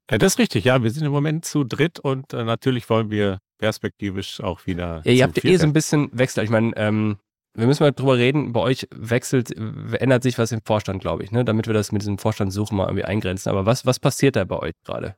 [0.10, 0.84] Ja, das ist richtig, ja.
[0.84, 5.02] Wir sind im Moment zu dritt und äh, natürlich wollen wir perspektivisch auch wieder.
[5.06, 6.44] Ja, ihr habt eh so ein bisschen Wechsel.
[6.44, 7.18] Ich meine, ähm,
[7.56, 11.32] wir müssen mal drüber reden, bei euch wechselt, ändert sich was im Vorstand, glaube ich,
[11.32, 11.44] ne?
[11.44, 13.50] damit wir das mit diesem Vorstandssuchen mal irgendwie eingrenzen.
[13.50, 15.16] Aber was, was passiert da bei euch gerade?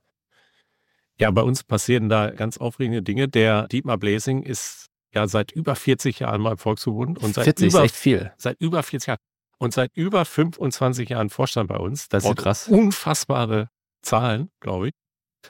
[1.20, 3.28] Ja, bei uns passieren da ganz aufregende Dinge.
[3.28, 7.68] Der Dietmar Blasing ist ja seit über 40 Jahren mal im Volksverbund und seit 40
[7.68, 8.32] über, ist echt viel.
[8.36, 9.18] Seit über 40 Jahren
[9.58, 12.08] und seit über 25 Jahren Vorstand bei uns.
[12.08, 12.68] Das oh, sind krass.
[12.68, 13.68] unfassbare
[14.02, 14.94] Zahlen, glaube ich.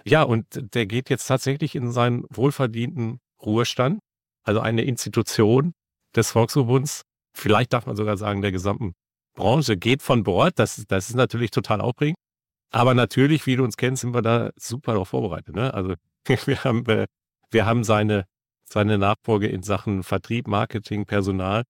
[0.05, 4.01] Ja, und der geht jetzt tatsächlich in seinen wohlverdienten Ruhestand.
[4.45, 5.75] Also eine Institution
[6.17, 7.03] des Volksverbunds,
[7.35, 8.95] vielleicht darf man sogar sagen, der gesamten
[9.35, 10.59] Branche, geht von Bord.
[10.59, 12.17] Das, das ist natürlich total aufregend.
[12.71, 15.55] Aber natürlich, wie du uns kennst, sind wir da super darauf vorbereitet.
[15.55, 15.73] Ne?
[15.73, 15.95] Also
[16.47, 17.07] wir haben, äh,
[17.51, 18.25] wir haben seine,
[18.73, 21.65] seine Nachfolge in Sachen Vertrieb, Marketing, Personal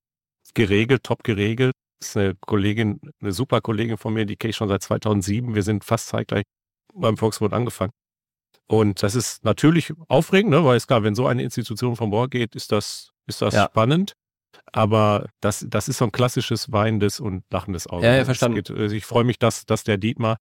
[0.54, 1.72] geregelt, top geregelt.
[2.00, 5.54] Das ist eine Kollegin, eine super Kollegin von mir, die kenne ich schon seit 2007.
[5.54, 6.44] Wir sind fast zeitgleich
[6.94, 7.92] beim Volksbund angefangen.
[8.66, 10.64] Und das ist natürlich aufregend, ne?
[10.64, 13.64] weil es klar, wenn so eine Institution vom Bord geht, ist das, ist das ja.
[13.64, 14.12] spannend.
[14.72, 18.06] Aber das, das ist so ein klassisches weinendes und lachendes Auge.
[18.06, 18.56] Ja, ja verstanden.
[18.56, 20.36] Geht, also ich freue mich, dass, dass der Dietmar,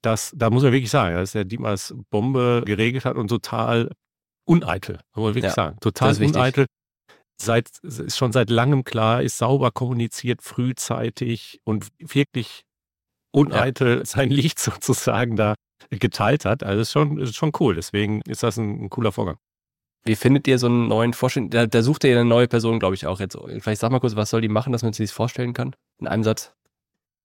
[0.00, 3.90] das, da muss man wirklich sagen, dass der Dietmar das Bombe geregelt hat und total
[4.44, 5.78] uneitel, muss man wirklich ja, sagen.
[5.80, 6.66] Total uneitel.
[7.36, 12.62] Seit, ist schon seit langem klar, ist sauber kommuniziert, frühzeitig und wirklich
[13.32, 14.04] uneitel ja.
[14.04, 15.54] sein Licht sozusagen da
[15.90, 16.62] geteilt hat.
[16.62, 17.74] Also ist schon, ist schon cool.
[17.74, 19.36] Deswegen ist das ein, ein cooler Vorgang.
[20.04, 21.54] Wie findet ihr so einen neuen Vorstand?
[21.54, 23.36] Da, da sucht ihr eine neue Person, glaube ich, auch jetzt.
[23.60, 25.74] Vielleicht sag mal kurz, was soll die machen, dass man sich das vorstellen kann?
[25.98, 26.54] In einem Satz.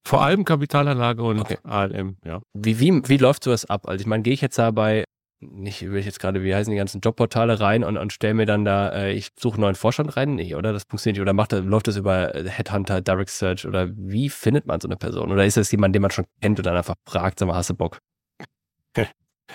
[0.06, 1.58] Vor allem Kapitalanlage und okay.
[1.64, 2.42] ALM, ja.
[2.54, 3.88] Wie, wie, wie läuft sowas ab?
[3.88, 5.04] Also ich meine, gehe ich jetzt da bei,
[5.42, 8.46] nicht, will ich jetzt gerade, wie heißen die ganzen Jobportale rein und, und stelle mir
[8.46, 10.36] dann da, äh, ich suche einen neuen Vorstand rein?
[10.36, 10.74] Nee, oder?
[10.74, 11.22] Das funktioniert nicht.
[11.22, 13.66] Oder macht läuft das über Headhunter, Direct Search?
[13.66, 15.32] Oder wie findet man so eine Person?
[15.32, 17.70] Oder ist das jemand, den man schon kennt und dann einfach fragt, sag mal, hast
[17.70, 18.00] du Bock?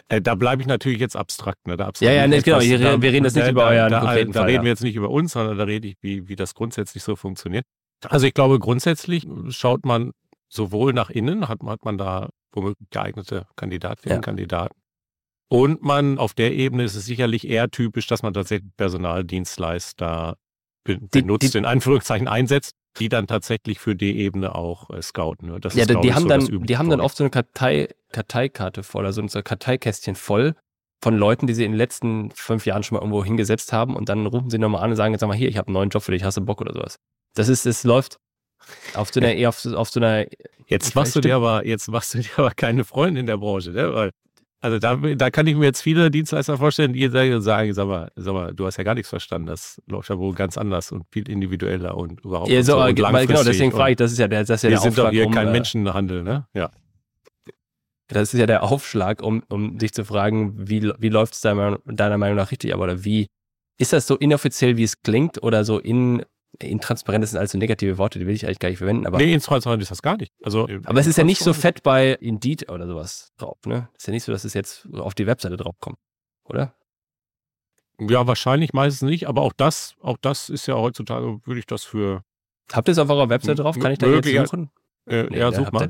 [0.08, 1.68] Äh, da bleibe ich natürlich jetzt abstrakt.
[1.68, 1.76] Ne?
[1.76, 2.58] Da abstrakt ja, ja, nee, genau.
[2.58, 4.42] Hier, wir reden jetzt nicht da, über euren da, konkreten da, Fall.
[4.42, 4.62] Da reden ja.
[4.64, 7.64] wir jetzt nicht über uns, sondern da rede ich, wie, wie das grundsätzlich so funktioniert.
[8.08, 10.10] Also ich glaube, grundsätzlich schaut man
[10.48, 14.20] sowohl nach innen, hat, hat man da womöglich geeignete Kandidatinnen, ja.
[14.20, 14.74] Kandidaten.
[15.48, 20.36] Und man, auf der Ebene ist es sicherlich eher typisch, dass man tatsächlich Personaldienstleister
[20.84, 25.50] benutzt, die, die, in Anführungszeichen einsetzt die dann tatsächlich für die Ebene auch äh, scouten.
[25.50, 25.60] Ne?
[25.60, 27.88] Das ja, ist, die, die haben so dann, die haben dann oft so eine Kartei,
[28.12, 30.54] Karteikarte voll, also so ein Karteikästchen voll
[31.02, 34.08] von Leuten, die sie in den letzten fünf Jahren schon mal irgendwo hingesetzt haben und
[34.08, 35.90] dann rufen sie nochmal an und sagen, jetzt sag mal hier, ich habe einen neuen
[35.90, 36.96] Job für dich, hast du Bock oder sowas.
[37.34, 38.18] Das ist, es läuft
[38.94, 40.26] auf so einer, auf, auf so einer.
[40.66, 43.72] Jetzt machst du dir aber, jetzt machst du dir aber keine Freunde in der Branche,
[43.72, 43.92] ne?
[43.92, 44.10] Weil
[44.64, 48.32] also da, da kann ich mir jetzt viele Dienstleister vorstellen, die sagen, sag mal, sag
[48.32, 49.46] mal, du hast ja gar nichts verstanden.
[49.46, 52.94] Das läuft ja wohl ganz anders und viel individueller und überhaupt ja, so, so und
[52.94, 55.06] Genau, deswegen frage ich, das ist ja der, das ist ja wir der sind Aufschlag.
[55.08, 56.46] doch hier um, kein äh, Menschenhandel, ne?
[56.54, 56.70] Ja.
[58.08, 61.78] Das ist ja der Aufschlag, um, um dich zu fragen, wie, wie läuft es deiner,
[61.84, 63.26] deiner Meinung nach richtig ab oder wie
[63.78, 66.24] ist das so inoffiziell, wie es klingt oder so in
[66.58, 69.06] intransparent sind also negative Worte, die will ich eigentlich gar nicht verwenden.
[69.06, 70.32] Aber, nee, intransparent ist das gar nicht.
[70.42, 73.88] Also, aber es ist ja nicht so fett bei Indeed oder sowas drauf, ne?
[73.94, 75.98] Es ist ja nicht so, dass es jetzt auf die Webseite drauf kommt,
[76.44, 76.74] oder?
[78.00, 81.84] Ja, wahrscheinlich meistens nicht, aber auch das, auch das ist ja heutzutage, würde ich das
[81.84, 82.22] für.
[82.72, 83.78] Habt ihr es auf eurer Webseite drauf?
[83.78, 84.70] Kann ich da jetzt suchen?
[85.06, 85.88] Äh, nee, ja, such mal.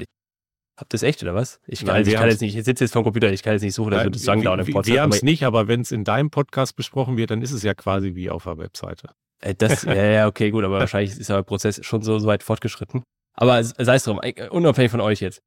[0.76, 1.60] Habt ihr es echt oder was?
[1.68, 3.62] Ich kann, Nein, ich kann jetzt nicht, ich sitze jetzt vom Computer, ich kann jetzt
[3.62, 4.88] nicht suchen, das sagen da im Podcast.
[4.88, 7.62] Wir haben es nicht, aber wenn es in deinem Podcast besprochen wird, dann ist es
[7.62, 9.10] ja quasi wie auf der Webseite.
[9.44, 12.42] Äh, das, ja, ja, okay, gut, aber wahrscheinlich ist der Prozess schon so, so weit
[12.42, 13.02] fortgeschritten.
[13.34, 15.42] Aber sei es drum, äh, unabhängig von euch jetzt.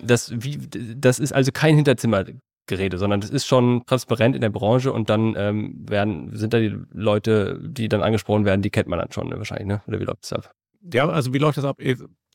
[0.00, 0.58] Das, wie,
[0.96, 5.34] das ist also kein Hinterzimmergerede, sondern das ist schon transparent in der Branche und dann
[5.36, 9.28] ähm, werden, sind da die Leute, die dann angesprochen werden, die kennt man dann schon
[9.28, 9.82] ne, wahrscheinlich, ne?
[9.88, 10.52] Oder wie läuft das ab?
[10.92, 11.80] Ja, also wie läuft das ab?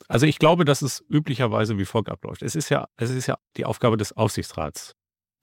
[0.10, 2.42] Also ich glaube, dass es üblicherweise wie folgt abläuft.
[2.42, 4.94] Es ist ja, es ist ja die Aufgabe des Aufsichtsrats,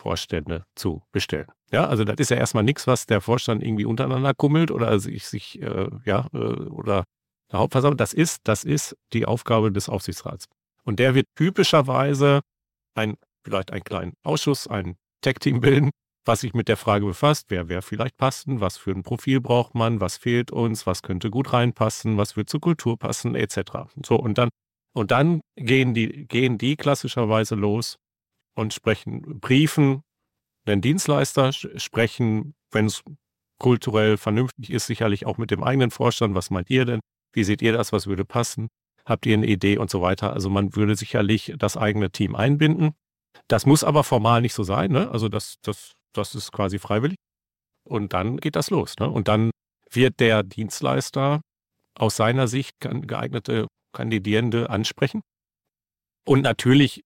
[0.01, 1.47] Vorstände zu bestellen.
[1.71, 5.27] Ja, also das ist ja erstmal nichts, was der Vorstand irgendwie untereinander kummelt oder sich,
[5.27, 7.05] sich äh, ja, äh, oder
[7.53, 7.99] der Hauptversammlung.
[7.99, 10.47] Das ist, das ist die Aufgabe des Aufsichtsrats.
[10.85, 12.41] Und der wird typischerweise
[12.95, 15.91] ein, vielleicht einen kleinen Ausschuss, ein Tech-Team bilden,
[16.25, 19.75] was sich mit der Frage befasst, wer wer vielleicht passen, was für ein Profil braucht
[19.75, 23.93] man, was fehlt uns, was könnte gut reinpassen, was wird zur Kultur passen, etc.
[24.05, 24.49] So, und dann,
[24.95, 27.97] und dann gehen die, gehen die klassischerweise los
[28.55, 30.03] und sprechen, briefen
[30.67, 33.03] den Dienstleister, sprechen, wenn es
[33.59, 36.35] kulturell vernünftig ist, sicherlich auch mit dem eigenen Vorstand.
[36.35, 37.01] Was meint ihr denn?
[37.33, 37.93] Wie seht ihr das?
[37.93, 38.69] Was würde passen?
[39.05, 40.33] Habt ihr eine Idee und so weiter?
[40.33, 42.93] Also man würde sicherlich das eigene Team einbinden.
[43.49, 44.91] Das muss aber formal nicht so sein.
[44.91, 45.11] Ne?
[45.11, 47.17] Also das, das, das ist quasi freiwillig.
[47.85, 48.97] Und dann geht das los.
[48.99, 49.09] Ne?
[49.09, 49.51] Und dann
[49.91, 51.41] wird der Dienstleister
[51.99, 55.21] aus seiner Sicht geeignete Kandidierende ansprechen.
[56.27, 57.03] Und natürlich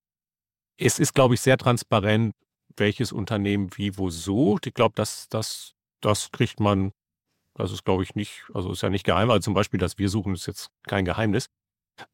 [0.77, 2.35] es ist, glaube ich, sehr transparent,
[2.77, 4.67] welches Unternehmen wie wo sucht.
[4.67, 6.93] Ich glaube, das, das, das kriegt man,
[7.55, 9.31] das ist, glaube ich, nicht, also ist ja nicht geheim.
[9.31, 11.47] Also zum Beispiel, dass wir suchen, ist jetzt kein Geheimnis.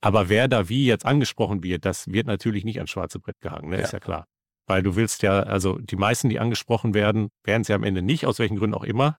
[0.02, 3.70] Aber wer da wie jetzt angesprochen wird, das wird natürlich nicht ans schwarze Brett gehangen,
[3.70, 3.78] ne?
[3.78, 3.84] Ja.
[3.84, 4.26] ist ja klar.
[4.66, 8.26] Weil du willst ja, also die meisten, die angesprochen werden, werden sie am Ende nicht,
[8.26, 9.18] aus welchen Gründen auch immer.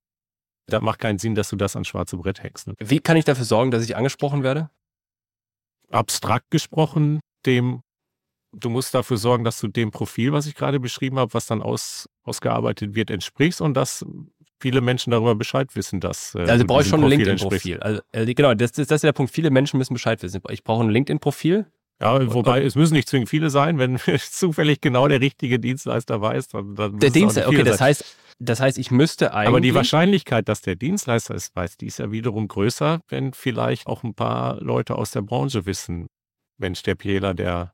[0.68, 2.68] Da macht keinen Sinn, dass du das ans schwarze Brett hängst.
[2.68, 2.76] Ne?
[2.80, 4.70] Wie kann ich dafür sorgen, dass ich angesprochen werde?
[5.90, 7.82] Abstrakt gesprochen, dem
[8.54, 11.62] du musst dafür sorgen, dass du dem Profil, was ich gerade beschrieben habe, was dann
[11.62, 14.06] aus, ausgearbeitet wird, entsprichst und dass
[14.60, 16.36] viele Menschen darüber Bescheid wissen, dass.
[16.36, 17.80] Äh, also brauche ich schon ein LinkedIn-Profil.
[17.80, 19.34] Also, äh, genau, das, das, das ist der Punkt.
[19.34, 20.42] Viele Menschen müssen Bescheid wissen.
[20.50, 21.66] Ich brauche ein LinkedIn-Profil.
[22.00, 26.48] Ja, wobei es müssen nicht zwingend viele sein, wenn zufällig genau der richtige Dienstleister weiß,
[26.48, 29.48] dann, dann Der Dienstleister, okay, das heißt, das heißt, ich müsste eigentlich.
[29.50, 33.86] Aber die Wahrscheinlichkeit, dass der Dienstleister es weiß, die ist ja wiederum größer, wenn vielleicht
[33.86, 36.08] auch ein paar Leute aus der Branche wissen.
[36.58, 37.74] Mensch, der Piela, der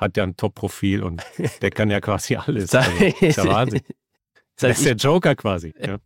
[0.00, 1.22] hat ja ein Top-Profil und
[1.62, 2.74] der kann ja quasi alles.
[2.74, 3.82] Also, ist ja Wahnsinn.
[4.56, 5.74] Das, heißt, ist der Joker quasi.
[5.86, 5.98] Ja.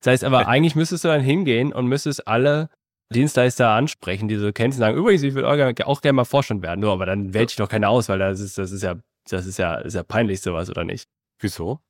[0.00, 2.70] Das heißt aber, eigentlich müsstest du dann hingehen und müsstest alle
[3.12, 5.48] Dienstleister ansprechen, die du kennst und sagen, übrigens, ich würde
[5.86, 8.40] auch gerne mal Vorstand werden, nur, aber dann wählt ich doch keine aus, weil das
[8.40, 8.94] ist, das ist ja,
[9.28, 11.06] das ist ja, ist ja peinlich sowas, oder nicht?
[11.38, 11.80] Wieso?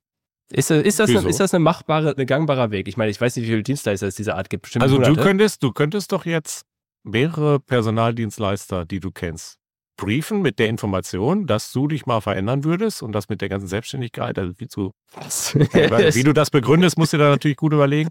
[0.51, 1.29] Ist, ist, das, Wieso?
[1.29, 2.89] ist das eine machbare, ein gangbarer Weg?
[2.89, 4.63] Ich meine, ich weiß nicht, wie viele Dienstleister es dieser Art gibt.
[4.63, 6.65] Bestimmt also du könntest, du könntest doch jetzt
[7.05, 9.59] mehrere Personaldienstleister, die du kennst,
[9.97, 13.69] briefen mit der Information, dass du dich mal verändern würdest und das mit der ganzen
[13.69, 18.11] Selbstständigkeit, also wie, zu, wie du das begründest, musst du da natürlich gut überlegen.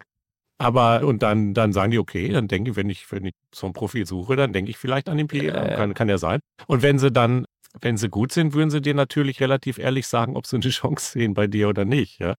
[0.57, 3.67] Aber und dann, dann sagen die, okay, dann denke ich, wenn ich, wenn ich so
[3.67, 6.39] ein Profil suche, dann denke ich vielleicht an den PE, ja, kann, kann ja sein.
[6.67, 7.45] Und wenn sie dann,
[7.81, 11.11] wenn sie gut sind, würden sie dir natürlich relativ ehrlich sagen, ob sie eine Chance
[11.11, 12.35] sehen bei dir oder nicht, ja.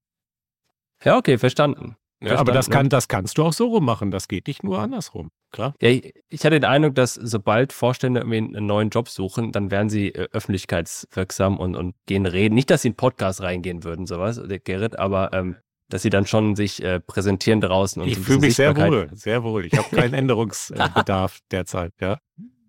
[1.04, 1.96] Ja, okay, verstanden.
[2.20, 4.10] Ja, aber das, kann, das kannst du auch so rum machen.
[4.10, 5.30] Das geht nicht nur andersrum.
[5.52, 5.74] Klar.
[5.80, 9.70] Ja, ich, ich hatte den Eindruck, dass sobald Vorstände irgendwie einen neuen Job suchen, dann
[9.70, 12.54] werden sie äh, öffentlichkeitswirksam und, und gehen reden.
[12.54, 15.56] Nicht, dass sie in einen Podcast reingehen würden, sowas, Gerrit, aber ähm,
[15.88, 18.02] dass sie dann schon sich äh, präsentieren draußen.
[18.02, 19.66] Und ich fühle mich sehr wohl, sehr wohl.
[19.66, 22.18] Ich habe keinen Änderungsbedarf derzeit, ja.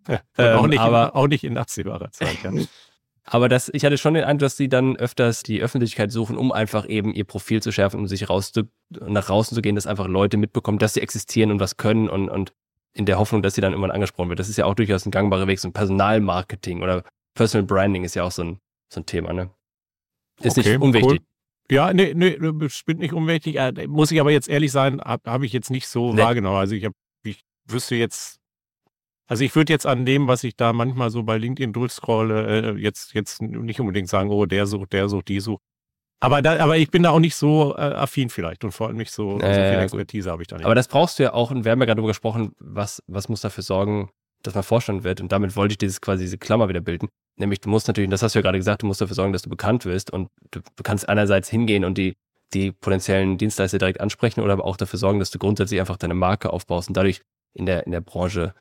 [0.38, 2.52] Ähm, auch, nicht aber, in, auch nicht in absehbarer Zeit, ja.
[3.30, 6.54] Aber das, ich hatte schon den Eindruck, dass sie dann öfters die Öffentlichkeit suchen, um
[6.54, 9.86] einfach eben ihr Profil zu schärfen, um sich raus zu, nach draußen zu gehen, dass
[9.86, 12.54] einfach Leute mitbekommen, dass sie existieren und was können und, und
[12.94, 14.40] in der Hoffnung, dass sie dann irgendwann angesprochen wird.
[14.40, 15.60] Das ist ja auch durchaus ein gangbarer Weg.
[15.60, 17.04] So ein Personalmarketing oder
[17.36, 18.60] Personal Branding ist ja auch so ein,
[18.92, 19.50] so ein Thema, ne?
[20.42, 21.20] Ist okay, nicht unwichtig.
[21.20, 21.26] Cool.
[21.70, 23.58] Ja, nee, nee, bestimmt nicht unwichtig.
[23.58, 26.22] Äh, muss ich aber jetzt ehrlich sein, habe hab ich jetzt nicht so nee.
[26.22, 26.58] wahrgenommen.
[26.58, 28.37] Also ich, hab, ich wüsste jetzt
[29.28, 32.78] also ich würde jetzt an dem, was ich da manchmal so bei LinkedIn durchscrolle, äh,
[32.78, 35.62] jetzt, jetzt nicht unbedingt sagen, oh, der sucht, der sucht, die sucht.
[36.20, 38.98] Aber, da, aber ich bin da auch nicht so äh, affin vielleicht und vor allem
[38.98, 40.66] nicht so, äh, so viel Expertise habe ich da nicht.
[40.66, 43.30] Aber das brauchst du ja auch, und wir haben ja gerade darüber gesprochen, was, was
[43.30, 44.10] muss dafür sorgen,
[44.42, 45.22] dass man Vorstand wird.
[45.22, 47.10] Und damit wollte ich dieses quasi diese Klammer wieder bilden.
[47.36, 49.44] Nämlich, du musst natürlich, das hast du ja gerade gesagt, du musst dafür sorgen, dass
[49.44, 50.12] du bekannt wirst.
[50.12, 52.16] Und du, du kannst einerseits hingehen und die,
[52.54, 56.16] die potenziellen Dienstleister direkt ansprechen oder aber auch dafür sorgen, dass du grundsätzlich einfach deine
[56.16, 57.22] Marke aufbaust und dadurch
[57.54, 58.56] in der, in der Branche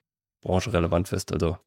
[0.46, 1.32] branchenrelevant wirst.
[1.32, 1.58] Also.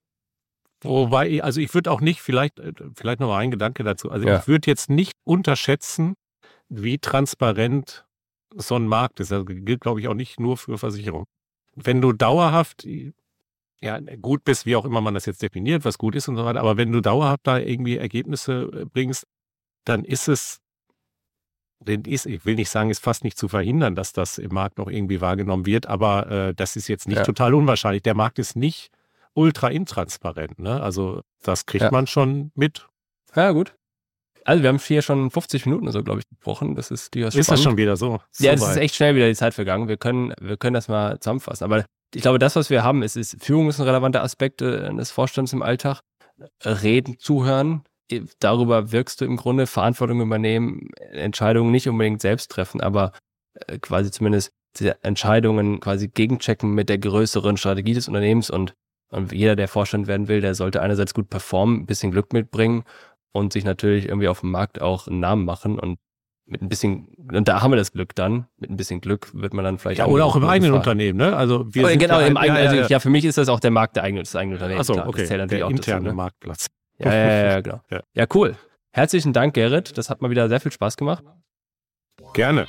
[0.82, 4.10] Wobei, also ich würde auch nicht, vielleicht, äh, vielleicht noch ein Gedanke dazu.
[4.12, 4.40] Also ja.
[4.40, 6.16] ich würde jetzt nicht unterschätzen,
[6.70, 8.06] wie transparent
[8.56, 9.32] so ein Markt ist.
[9.32, 11.28] Das gilt, glaube ich, auch nicht nur für Versicherungen.
[11.76, 12.88] Wenn du dauerhaft,
[13.82, 16.46] ja, gut bist, wie auch immer man das jetzt definiert, was gut ist und so
[16.46, 19.26] weiter, aber wenn du dauerhaft da irgendwie Ergebnisse äh, bringst,
[19.86, 20.60] dann ist es,
[21.86, 24.90] ist, ich will nicht sagen, ist fast nicht zu verhindern, dass das im Markt noch
[24.90, 27.24] irgendwie wahrgenommen wird, aber äh, das ist jetzt nicht ja.
[27.24, 28.04] total unwahrscheinlich.
[28.04, 28.92] Der Markt ist nicht
[29.34, 30.60] ultra intransparent.
[30.60, 30.82] Ne?
[30.82, 31.92] Also das kriegt ja.
[31.92, 32.88] man schon mit.
[33.36, 33.76] Ja, gut.
[34.46, 36.76] Also wir haben hier schon 50 Minuten so, glaube ich, gesprochen.
[36.76, 38.20] Das ist durchaus Ist das schon wieder so?
[38.32, 39.88] so ja, es ist echt schnell wieder die Zeit vergangen.
[39.88, 41.66] Wir können, wir können das mal zusammenfassen.
[41.66, 44.94] Aber ich glaube, das, was wir haben, ist, ist Führung ist ein relevanter Aspekt äh,
[44.96, 46.02] des Vorstands im Alltag.
[46.64, 47.84] Reden, zuhören,
[48.40, 53.12] darüber wirkst du im Grunde Verantwortung übernehmen, Entscheidungen nicht unbedingt selbst treffen, aber
[53.68, 54.52] äh, quasi zumindest
[55.02, 58.76] Entscheidungen quasi gegenchecken mit der größeren Strategie des Unternehmens und,
[59.12, 62.84] und jeder, der Vorstand werden will, der sollte einerseits gut performen, ein bisschen Glück mitbringen
[63.32, 65.98] und sich natürlich irgendwie auf dem Markt auch einen Namen machen und
[66.46, 69.54] mit ein bisschen, und da haben wir das Glück dann, mit ein bisschen Glück wird
[69.54, 70.12] man dann vielleicht ja, auch.
[70.12, 70.74] Oder auch im eigenen.
[70.74, 71.36] Unternehmen, ne?
[71.36, 73.70] Also wir oh, genau, im eigenen, ja, ja, ja, für mich ist das auch der
[73.72, 74.90] Markt der eigene, des eigenen Unternehmens.
[74.90, 75.28] Achso, okay.
[75.28, 76.14] der interne dazu, ne?
[76.14, 76.68] Marktplatz.
[77.00, 77.82] Ja, ja, ja, genau.
[77.90, 78.02] Ja.
[78.14, 78.56] ja, cool.
[78.92, 79.98] Herzlichen Dank, Gerrit.
[79.98, 81.24] Das hat mal wieder sehr viel Spaß gemacht.
[82.34, 82.68] Gerne.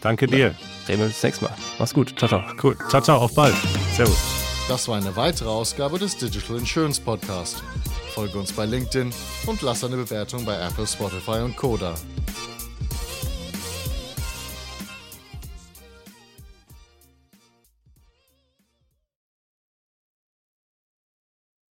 [0.00, 0.54] Danke dir.
[0.88, 1.54] Reden wir uns das nächste Mal.
[1.78, 2.18] Mach's gut.
[2.18, 2.42] Ciao, ciao.
[2.62, 2.76] Cool.
[2.88, 3.18] Ciao, ciao.
[3.18, 3.54] Auf bald.
[3.94, 4.18] Servus.
[4.68, 7.62] Das war eine weitere Ausgabe des Digital Insurance Podcast.
[8.14, 9.12] Folge uns bei LinkedIn
[9.46, 11.94] und lass eine Bewertung bei Apple, Spotify und Koda.